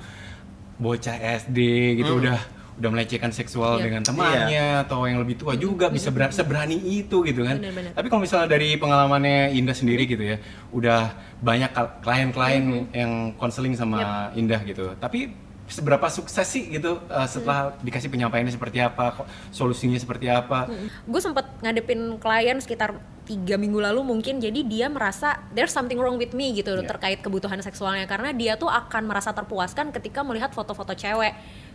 bocah 0.77 1.17
SD 1.39 1.57
gitu 1.95 2.17
udah 2.17 2.37
udah 2.81 2.89
melecehkan 2.89 3.29
seksual 3.29 3.77
Iya. 3.77 3.83
dengan 3.85 4.01
temannya 4.01 4.65
atau 4.81 5.05
yang 5.05 5.21
lebih 5.21 5.37
tua 5.37 5.53
juga 5.53 5.87
bisa 5.87 6.09
ber- 6.09 6.33
seberani 6.33 6.73
itu 6.75 7.21
gitu 7.21 7.45
kan. 7.45 7.61
Benar-benar. 7.61 7.93
Tapi 7.93 8.07
kalau 8.09 8.21
misalnya 8.21 8.49
dari 8.49 8.73
pengalamannya 8.73 9.53
Indah 9.53 9.77
sendiri 9.77 10.03
gitu 10.03 10.25
ya, 10.25 10.41
udah 10.73 11.13
banyak 11.39 11.69
klien-klien 12.01 12.63
yang 12.89 13.11
konseling 13.37 13.77
sama 13.77 14.33
Indah 14.33 14.65
gitu. 14.65 14.97
Tapi 14.97 15.29
seberapa 15.71 16.03
sukses 16.11 16.43
sih 16.43 16.67
gitu 16.67 16.99
uh, 17.07 17.23
setelah 17.23 17.71
dikasih 17.79 18.11
penyampaiannya 18.11 18.51
seperti 18.51 18.83
apa, 18.83 19.23
solusinya 19.49 19.95
seperti 19.95 20.27
apa? 20.27 20.67
gue 21.05 21.21
sempat 21.23 21.47
ngadepin 21.63 22.19
klien 22.19 22.59
sekitar 22.59 22.99
tiga 23.23 23.55
minggu 23.55 23.79
lalu 23.79 24.03
mungkin 24.03 24.43
jadi 24.43 24.59
dia 24.67 24.91
merasa 24.91 25.39
there's 25.55 25.71
something 25.71 25.95
wrong 25.95 26.19
with 26.19 26.35
me 26.35 26.51
gitu 26.51 26.75
Iya. 26.75 26.89
terkait 26.89 27.23
kebutuhan 27.23 27.63
seksualnya 27.63 28.03
karena 28.03 28.35
dia 28.35 28.59
tuh 28.59 28.67
akan 28.67 29.07
merasa 29.07 29.31
terpuaskan 29.31 29.95
ketika 29.95 30.19
melihat 30.21 30.51
foto-foto 30.51 30.91
cewek 30.91 31.31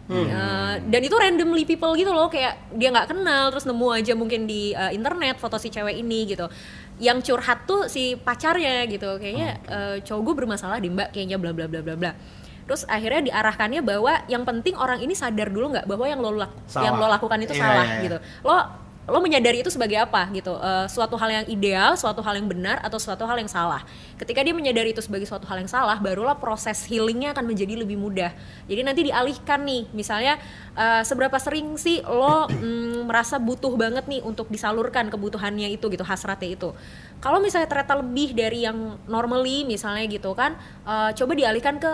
Eh, 0.07 0.75
dan 0.87 1.01
itu 1.03 1.13
randomly 1.13 1.63
people 1.63 1.91
gitu 1.93 2.11
loh 2.11 2.27
kayak 2.27 2.71
dia 2.71 2.95
nggak 2.95 3.11
kenal 3.11 3.51
terus 3.51 3.67
nemu 3.67 3.87
aja 3.91 4.13
mungkin 4.15 4.47
di 4.47 4.71
eh, 4.71 4.95
internet 4.95 5.35
foto 5.37 5.59
si 5.59 5.67
cewek 5.67 5.99
ini 5.99 6.31
gitu. 6.31 6.47
Yang 6.97 7.29
curhat 7.29 7.67
tuh 7.67 7.91
si 7.91 8.15
pacarnya 8.15 8.87
gitu 8.87 9.19
kayaknya 9.19 9.59
eh, 9.67 9.97
cowok 10.01 10.23
gue 10.23 10.35
bermasalah 10.41 10.79
di 10.79 10.89
mbak 10.89 11.11
kayaknya 11.11 11.37
bla 11.37 11.51
bla 11.51 11.67
bla 11.67 11.83
bla 11.83 11.95
bla. 11.95 12.13
Terus 12.67 12.83
akhirnya 12.85 13.23
diarahkannya 13.25 13.83
bahwa 13.83 14.27
yang 14.27 14.43
penting 14.43 14.75
orang 14.75 14.99
ini 14.99 15.15
sadar 15.15 15.51
dulu 15.51 15.75
nggak 15.75 15.87
bahwa 15.87 16.07
yang 16.07 16.19
lo 16.19 16.35
lak- 16.37 16.55
Salah. 16.67 16.85
yang 16.87 16.95
lo 16.99 17.07
lakukan 17.07 17.39
itu 17.43 17.55
Iya, 17.55 17.63
salah 17.63 17.83
iya, 17.83 17.95
iya. 17.95 18.05
gitu. 18.07 18.19
Lo 18.43 18.57
lo 19.07 19.23
menyadari 19.23 19.63
itu 19.63 19.71
sebagai 19.71 19.95
apa 20.03 20.27
gitu. 20.35 20.59
Eh, 20.59 20.87
suatu 20.91 21.15
hal 21.15 21.31
yang 21.31 21.47
ideal 21.47 21.95
suatu 21.95 22.19
hal 22.27 22.35
yang 22.35 22.51
benar 22.51 22.83
atau 22.83 22.99
suatu 22.99 23.23
hal 23.23 23.39
yang 23.39 23.47
salah. 23.47 23.87
Ketika 24.19 24.43
dia 24.43 24.51
menyadari 24.51 24.91
itu 24.91 24.99
sebagai 24.99 25.31
suatu 25.31 25.47
hal 25.47 25.63
yang 25.63 25.71
salah 25.71 25.97
barulah 26.03 26.35
proses 26.35 26.83
healingnya 26.91 27.31
akan 27.31 27.47
menjadi 27.47 27.79
lebih 27.87 27.95
mudah. 27.95 28.35
Jadi 28.67 28.81
nanti 28.83 29.01
dialihkan 29.07 29.63
nih 29.63 29.87
misalnya 29.95 30.43
eh, 30.75 31.03
seberapa 31.07 31.39
sering 31.39 31.79
sih 31.79 32.03
lo 32.03 32.51
mm, 32.51 33.07
merasa 33.07 33.39
butuh 33.39 33.73
banget 33.79 34.11
nih 34.11 34.27
untuk 34.27 34.51
disalurkan 34.51 35.07
kebutuhannya 35.07 35.71
itu 35.71 35.87
gitu 35.87 36.03
hasratnya 36.03 36.59
itu. 36.59 36.75
Kalau 37.23 37.39
misalnya 37.39 37.71
ternyata 37.71 38.03
lebih 38.03 38.35
dari 38.35 38.67
yang 38.67 38.99
normally 39.07 39.63
misalnya 39.63 40.03
gitu 40.11 40.35
kan 40.35 40.59
eh, 40.83 41.11
coba 41.15 41.33
dialihkan 41.39 41.79
ke 41.79 41.93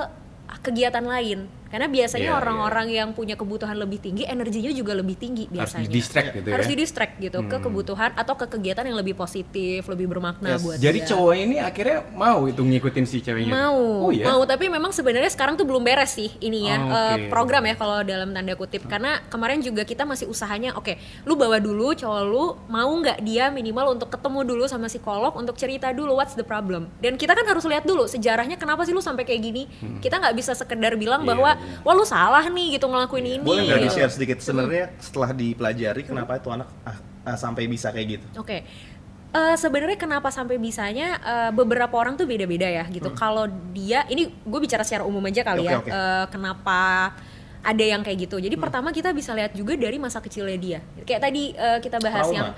kegiatan 0.64 1.04
lain 1.04 1.61
karena 1.72 1.88
biasanya 1.88 2.20
Iya, 2.22 2.36
orang-orang 2.36 2.86
yang 2.86 3.08
punya 3.10 3.32
kebutuhan 3.32 3.72
lebih 3.74 3.96
tinggi 3.98 4.22
energinya 4.22 4.68
juga 4.70 4.92
lebih 4.92 5.16
tinggi 5.16 5.48
Harus 5.48 5.56
biasanya 5.72 5.88
di 5.88 5.94
distract 5.94 6.28
gitu 6.34 6.46
harus 6.46 6.66
ya. 6.66 6.70
di 6.70 6.76
distract 6.76 7.14
gitu 7.16 7.38
ke 7.42 7.56
kebutuhan 7.58 8.10
atau 8.12 8.34
ke 8.34 8.44
kegiatan 8.46 8.84
yang 8.84 8.94
lebih 8.94 9.14
positif 9.14 9.88
lebih 9.88 10.04
bermakna 10.06 10.52
Yes. 10.52 10.60
buat 10.60 10.76
Jadi 10.76 10.98
dia. 11.00 11.08
cowok 11.08 11.32
ini 11.34 11.56
akhirnya 11.56 11.98
mau 12.12 12.44
itu 12.44 12.60
ngikutin 12.60 13.04
si 13.04 13.18
ceweknya. 13.18 13.48
mau 13.50 13.80
Oh 14.02 14.10
iya. 14.10 14.28
mau 14.28 14.44
tapi 14.44 14.68
memang 14.68 14.92
sebenarnya 14.92 15.32
sekarang 15.32 15.56
tuh 15.56 15.64
belum 15.64 15.80
beres 15.80 16.12
sih 16.12 16.28
ini 16.38 16.68
ya 16.68 16.76
Oh, 16.76 16.92
eh, 16.92 17.16
oke. 17.16 17.30
program 17.30 17.64
ya 17.64 17.74
kalau 17.74 18.02
dalam 18.02 18.30
tanda 18.30 18.52
kutip 18.52 18.84
karena 18.84 19.24
kemarin 19.26 19.58
juga 19.58 19.82
kita 19.82 20.04
masih 20.04 20.28
usahanya 20.28 20.74
oke 20.74 20.92
lu 21.24 21.34
bawa 21.34 21.56
dulu 21.56 21.94
cowok 21.94 22.22
lu 22.22 22.44
mau 22.68 22.92
nggak 22.92 23.22
dia 23.22 23.48
minimal 23.48 23.96
untuk 23.96 24.10
ketemu 24.10 24.44
dulu 24.44 24.64
sama 24.66 24.86
psikolog 24.86 25.32
untuk 25.32 25.56
cerita 25.56 25.88
dulu 25.88 26.12
what's 26.14 26.34
the 26.34 26.44
problem 26.44 26.92
dan 26.98 27.16
kita 27.16 27.32
kan 27.32 27.42
harus 27.42 27.64
lihat 27.64 27.82
dulu 27.82 28.04
sejarahnya 28.04 28.54
kenapa 28.54 28.82
sih 28.82 28.92
lu 28.92 29.00
sampai 29.00 29.22
kayak 29.22 29.40
gini 29.40 29.62
kita 29.98 30.18
nggak 30.18 30.34
bisa 30.34 30.52
sekedar 30.52 30.92
bilang 30.94 31.22
Iya, 31.22 31.28
bahwa 31.28 31.50
iya. 31.54 31.61
Wah 31.82 31.94
lu 31.94 32.04
salah 32.04 32.44
nih 32.48 32.76
gitu 32.78 32.86
ngelakuin 32.90 33.26
ini 33.38 33.44
Boleh 33.44 33.64
nggak 33.66 33.78
gitu. 33.78 33.86
di-share 33.88 34.12
sedikit 34.12 34.38
sebenarnya 34.42 34.94
setelah 34.98 35.30
dipelajari 35.34 36.02
kenapa 36.06 36.38
itu 36.38 36.48
anak 36.50 36.68
ah, 36.84 36.98
ah, 37.26 37.36
sampai 37.38 37.66
bisa 37.70 37.90
kayak 37.90 38.18
gitu? 38.18 38.26
Oke. 38.38 38.62
Eh, 39.32 39.56
sebenarnya 39.56 39.96
kenapa 39.96 40.28
sampai 40.28 40.60
bisanya 40.60 41.16
eh, 41.24 41.50
beberapa 41.56 41.96
orang 41.96 42.20
tuh 42.20 42.28
beda-beda 42.28 42.68
ya 42.68 42.84
gitu. 42.92 43.08
Kalau 43.16 43.48
dia 43.72 44.04
ini 44.12 44.28
gue 44.28 44.60
bicara 44.60 44.84
secara 44.84 45.08
umum 45.08 45.24
aja 45.24 45.40
kali 45.40 45.64
Oke, 45.64 45.72
ya. 45.72 45.78
oke. 45.80 45.90
Eh, 45.90 46.24
kenapa 46.28 46.80
ada 47.62 47.84
yang 47.86 48.02
kayak 48.04 48.28
gitu. 48.28 48.36
Jadi 48.42 48.58
pertama 48.60 48.92
kita 48.92 49.14
bisa 49.14 49.32
lihat 49.32 49.54
juga 49.56 49.78
dari 49.78 49.96
masa 49.96 50.20
kecilnya 50.20 50.58
dia. 50.60 50.80
Kayak 51.08 51.32
tadi 51.32 51.54
eh, 51.56 51.78
kita 51.80 51.96
bahas 52.02 52.28
Trauma. 52.28 52.36
yang 52.36 52.48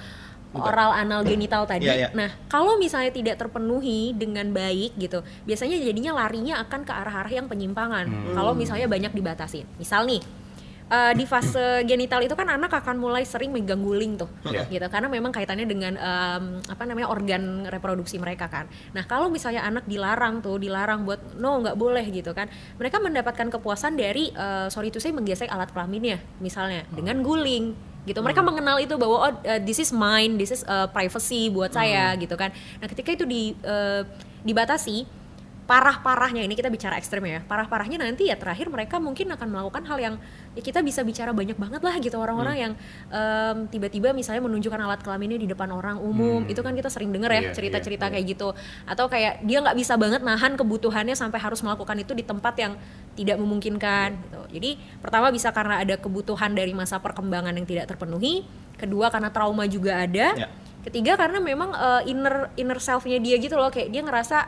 oral 0.54 0.94
anal 0.94 1.26
genital 1.26 1.66
tadi. 1.66 1.90
Iya, 1.90 1.94
iya. 1.94 2.08
Nah, 2.14 2.30
kalau 2.46 2.78
misalnya 2.78 3.10
tidak 3.10 3.36
terpenuhi 3.42 4.14
dengan 4.14 4.54
baik 4.54 4.94
gitu, 4.94 5.20
biasanya 5.44 5.76
jadinya 5.82 6.14
larinya 6.14 6.62
akan 6.62 6.80
ke 6.86 6.92
arah-arah 6.94 7.32
yang 7.32 7.50
penyimpangan. 7.50 8.06
Hmm. 8.06 8.34
Kalau 8.38 8.52
misalnya 8.54 8.86
banyak 8.86 9.10
dibatasin. 9.10 9.66
Misal 9.76 10.06
nih, 10.06 10.22
eh, 10.84 11.12
di 11.16 11.24
fase 11.26 11.82
genital 11.88 12.22
itu 12.22 12.36
kan 12.38 12.46
anak 12.46 12.70
akan 12.70 13.00
mulai 13.00 13.26
sering 13.26 13.50
megang 13.50 13.82
guling 13.82 14.14
tuh, 14.20 14.30
Iya. 14.46 14.68
gitu. 14.70 14.86
Karena 14.86 15.10
memang 15.10 15.34
kaitannya 15.34 15.66
dengan 15.66 15.98
em, 15.98 16.44
apa 16.70 16.82
namanya 16.86 17.10
organ 17.10 17.66
reproduksi 17.66 18.20
mereka 18.22 18.46
kan. 18.46 18.70
Nah, 18.94 19.02
kalau 19.08 19.32
misalnya 19.32 19.64
anak 19.66 19.88
dilarang 19.90 20.44
tuh, 20.44 20.60
dilarang 20.60 21.02
buat 21.02 21.34
no 21.40 21.64
nggak 21.64 21.74
boleh 21.74 22.04
gitu 22.14 22.30
kan, 22.36 22.46
mereka 22.78 23.02
mendapatkan 23.02 23.48
kepuasan 23.50 23.98
dari 23.98 24.30
eh, 24.30 24.68
sorry 24.70 24.94
to 24.94 25.02
say 25.02 25.10
menggesek 25.10 25.50
alat 25.50 25.72
kelaminnya, 25.74 26.22
misalnya 26.38 26.86
dengan 26.94 27.24
guling 27.24 27.93
gitu. 28.04 28.20
Mereka 28.20 28.40
mengenal 28.44 28.76
itu 28.80 28.94
bahwa 29.00 29.16
oh 29.16 29.32
uh, 29.32 29.60
this 29.64 29.80
is 29.80 29.90
mine 29.90 30.36
this 30.36 30.52
is 30.52 30.62
uh, 30.68 30.88
privacy 30.92 31.48
buat 31.48 31.72
saya 31.72 32.12
gitu 32.20 32.36
kan. 32.36 32.52
Nah 32.80 32.86
ketika 32.88 33.12
itu 33.12 33.24
di 33.24 33.56
uh, 33.64 34.04
dibatasi 34.44 35.23
parah-parahnya 35.64 36.44
ini 36.44 36.52
kita 36.52 36.68
bicara 36.68 37.00
ekstrem 37.00 37.24
ya. 37.24 37.40
Parah-parahnya 37.40 37.96
nanti 37.96 38.28
ya 38.28 38.36
terakhir 38.36 38.68
mereka 38.68 39.00
mungkin 39.00 39.32
akan 39.32 39.48
melakukan 39.48 39.82
hal 39.88 39.96
yang 39.96 40.14
ya 40.52 40.60
kita 40.60 40.84
bisa 40.84 41.00
bicara 41.00 41.32
banyak 41.32 41.56
banget 41.56 41.80
lah 41.80 41.96
gitu. 42.04 42.20
Orang-orang 42.20 42.56
yang 42.60 42.72
em, 43.08 43.56
tiba-tiba 43.72 44.12
misalnya 44.12 44.44
menunjukkan 44.44 44.76
alat 44.76 45.00
kelaminnya 45.00 45.40
di 45.40 45.48
depan 45.48 45.72
orang 45.72 45.96
umum 46.04 46.44
itu 46.44 46.60
kan 46.60 46.76
kita 46.76 46.92
sering 46.92 47.10
dengar 47.16 47.32
ya 47.32 47.48
Iya, 47.48 47.56
cerita-cerita 47.56 48.12
iya, 48.12 48.12
kayak 48.20 48.24
gitu. 48.36 48.48
Atau 48.84 49.08
kayak 49.08 49.40
dia 49.40 49.64
nggak 49.64 49.76
bisa 49.76 49.96
banget 49.96 50.20
nahan 50.20 50.52
kebutuhannya 50.60 51.16
sampai 51.16 51.40
harus 51.40 51.64
melakukan 51.64 51.96
itu 51.96 52.12
di 52.12 52.24
tempat 52.28 52.54
yang 52.60 52.76
tidak 53.16 53.40
memungkinkan 53.40 54.20
gitu. 54.20 54.40
Jadi 54.60 54.70
pertama 55.00 55.32
bisa 55.32 55.48
karena 55.48 55.80
ada 55.80 55.96
kebutuhan 55.96 56.52
dari 56.52 56.76
masa 56.76 57.00
perkembangan 57.00 57.56
yang 57.56 57.64
tidak 57.64 57.88
terpenuhi, 57.88 58.44
kedua 58.76 59.08
karena 59.08 59.32
trauma 59.32 59.64
juga 59.64 60.04
ada, 60.04 60.36
Ya. 60.36 60.48
ketiga 60.84 61.16
karena 61.16 61.40
memang 61.40 61.72
eh, 61.72 62.12
inner 62.12 62.52
inner 62.60 62.76
self-nya 62.76 63.16
dia 63.16 63.40
gitu 63.40 63.56
loh. 63.56 63.72
Kayak 63.72 63.88
dia 63.88 64.02
ngerasa 64.04 64.38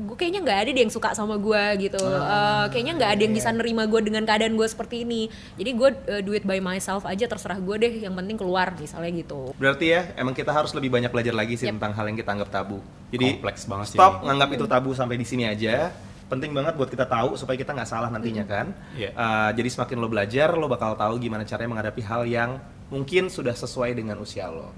gue 0.00 0.16
kayaknya 0.16 0.40
nggak 0.40 0.58
ada 0.64 0.70
deh 0.70 0.82
yang 0.82 0.90
suka 0.90 1.12
sama 1.12 1.36
gue 1.36 1.62
gitu, 1.84 2.00
Eh, 2.00 2.66
kayaknya 2.68 2.92
nggak 2.96 3.10
ada 3.12 3.22
yang 3.22 3.34
bisa 3.36 3.48
nerima 3.52 3.84
gue 3.84 4.00
dengan 4.00 4.24
keadaan 4.24 4.56
gue 4.56 4.64
seperti 4.64 5.04
ini. 5.04 5.28
Jadi 5.54 5.70
gue 5.70 5.88
eh, 6.08 6.20
do 6.20 6.32
it 6.32 6.42
by 6.42 6.56
myself 6.58 7.04
aja 7.04 7.24
terserah 7.24 7.60
gue 7.60 7.76
deh, 7.76 7.92
yang 8.00 8.16
penting 8.16 8.34
keluar 8.34 8.72
misalnya 8.74 9.12
gitu. 9.12 9.52
Berarti 9.54 9.86
ya, 9.92 10.10
emang 10.16 10.32
kita 10.32 10.48
harus 10.48 10.72
lebih 10.72 10.88
banyak 10.88 11.12
belajar 11.12 11.36
lagi 11.36 11.54
sih 11.54 11.68
Yep. 11.68 11.76
tentang 11.76 11.92
hal 11.92 12.04
yang 12.08 12.16
kita 12.16 12.30
anggap 12.32 12.48
tabu. 12.48 12.78
Jadi 13.12 13.26
Kompleks 13.36 13.62
banget 13.68 13.86
sih 13.92 13.98
Stop 14.00 14.12
ini. 14.16 14.24
nganggap 14.26 14.48
itu 14.56 14.64
tabu 14.64 14.90
sampai 14.96 15.16
di 15.20 15.26
sini 15.28 15.44
aja. 15.44 15.92
Penting 16.30 16.54
banget 16.54 16.78
buat 16.78 16.86
kita 16.86 17.04
tahu 17.04 17.34
supaya 17.34 17.58
kita 17.58 17.74
nggak 17.74 17.90
salah 17.90 18.08
nantinya 18.08 18.46
kan. 18.46 18.70
Iya. 18.94 19.10
Uh, 19.12 19.50
jadi 19.52 19.68
semakin 19.68 19.96
lo 19.98 20.06
belajar, 20.06 20.48
lo 20.54 20.64
bakal 20.64 20.94
tahu 20.94 21.18
gimana 21.18 21.42
caranya 21.42 21.70
menghadapi 21.74 22.00
hal 22.00 22.22
yang 22.24 22.50
mungkin 22.88 23.26
sudah 23.26 23.52
sesuai 23.52 23.92
dengan 23.92 24.14
usia 24.16 24.46
lo. 24.46 24.70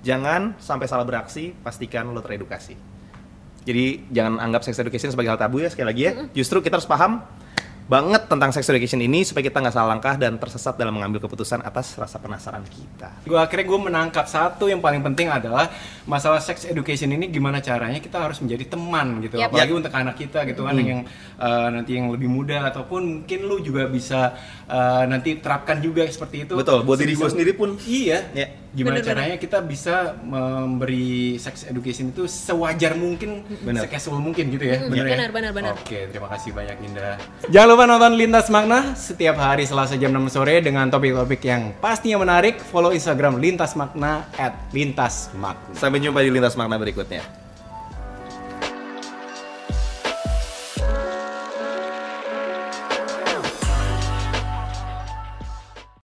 Jangan 0.00 0.56
sampai 0.58 0.88
salah 0.88 1.04
beraksi, 1.04 1.52
pastikan 1.54 2.10
lo 2.10 2.18
teredukasi. 2.18 2.89
Jadi 3.64 4.08
jangan 4.08 4.40
anggap 4.40 4.64
sex 4.64 4.78
education 4.78 5.12
sebagai 5.12 5.30
hal 5.32 5.40
tabu 5.40 5.60
ya 5.60 5.68
sekali 5.68 5.86
lagi 5.90 6.02
ya. 6.08 6.12
Justru 6.32 6.60
kita 6.60 6.80
harus 6.80 6.88
paham 6.88 7.20
banget 7.90 8.30
tentang 8.30 8.54
sex 8.54 8.70
education 8.70 9.02
ini 9.02 9.26
supaya 9.26 9.50
kita 9.50 9.58
nggak 9.58 9.74
salah 9.74 9.98
langkah 9.98 10.14
dan 10.14 10.38
tersesat 10.38 10.78
dalam 10.78 10.94
mengambil 10.94 11.26
keputusan 11.26 11.58
atas 11.66 11.98
rasa 11.98 12.22
penasaran 12.22 12.62
kita. 12.70 13.10
gue 13.26 13.34
akhirnya 13.34 13.66
gue 13.66 13.80
menangkap 13.82 14.30
satu 14.30 14.70
yang 14.70 14.78
paling 14.78 15.02
penting 15.02 15.26
adalah 15.26 15.66
masalah 16.06 16.38
sex 16.38 16.70
education 16.70 17.10
ini 17.10 17.26
gimana 17.26 17.58
caranya 17.58 17.98
kita 17.98 18.22
harus 18.22 18.38
menjadi 18.38 18.78
teman 18.78 19.18
gitu 19.26 19.42
Yap. 19.42 19.50
apalagi 19.50 19.74
untuk 19.74 19.90
anak 19.90 20.14
kita 20.14 20.46
gitu 20.46 20.62
kan 20.70 20.78
yang 20.78 21.02
uh, 21.34 21.66
nanti 21.74 21.98
yang 21.98 22.14
lebih 22.14 22.30
muda 22.30 22.70
ataupun 22.70 23.26
mungkin 23.26 23.40
lu 23.50 23.58
juga 23.58 23.90
bisa 23.90 24.38
uh, 24.70 25.02
nanti 25.10 25.42
terapkan 25.42 25.82
juga 25.82 26.06
seperti 26.06 26.46
itu 26.46 26.54
Betul, 26.54 26.86
buat 26.86 26.94
diri 26.94 27.18
gue 27.18 27.26
sendiri 27.26 27.52
pun. 27.58 27.74
iya 27.90 28.22
Ya. 28.30 28.46
Gimana 28.70 28.96
Bener-bener. 28.96 29.10
caranya 29.18 29.36
kita 29.36 29.58
bisa 29.60 29.94
memberi 30.20 31.10
sex 31.36 31.66
education 31.66 32.08
itu 32.08 32.24
sewajar 32.24 32.94
mungkin 32.94 33.42
Bener. 33.60 33.82
secasual 33.82 34.18
mungkin 34.18 34.46
gitu 34.48 34.62
ya 34.62 34.78
Mm, 34.78 34.88
bener 34.88 35.04
ya? 35.04 35.12
benar, 35.12 35.30
benar, 35.30 35.50
benar. 35.52 35.72
oke 35.74 35.98
terima 36.06 36.28
kasih 36.28 36.50
banyak 36.50 36.76
Indah 36.80 37.18
jangan 37.46 37.68
lupa 37.68 37.84
nonton 37.84 38.12
Lintas 38.14 38.46
Makna 38.48 38.94
setiap 38.94 39.36
hari 39.36 39.64
Selasa 39.64 39.94
jam 39.94 40.10
6 40.10 40.30
sore 40.30 40.60
dengan 40.60 40.86
topik-topik 40.86 41.42
yang 41.42 41.74
pastinya 41.76 42.20
menarik 42.20 42.62
follow 42.62 42.90
Instagram 42.90 43.36
Lintas 43.36 43.74
Makna 43.74 44.30
at 44.34 44.54
Lintas 44.70 45.34
Makna 45.34 45.74
Sampai 45.74 45.98
jumpa 45.98 46.20
di 46.20 46.30
lintas 46.30 46.54
makna 46.54 46.76
berikutnya. 46.76 47.22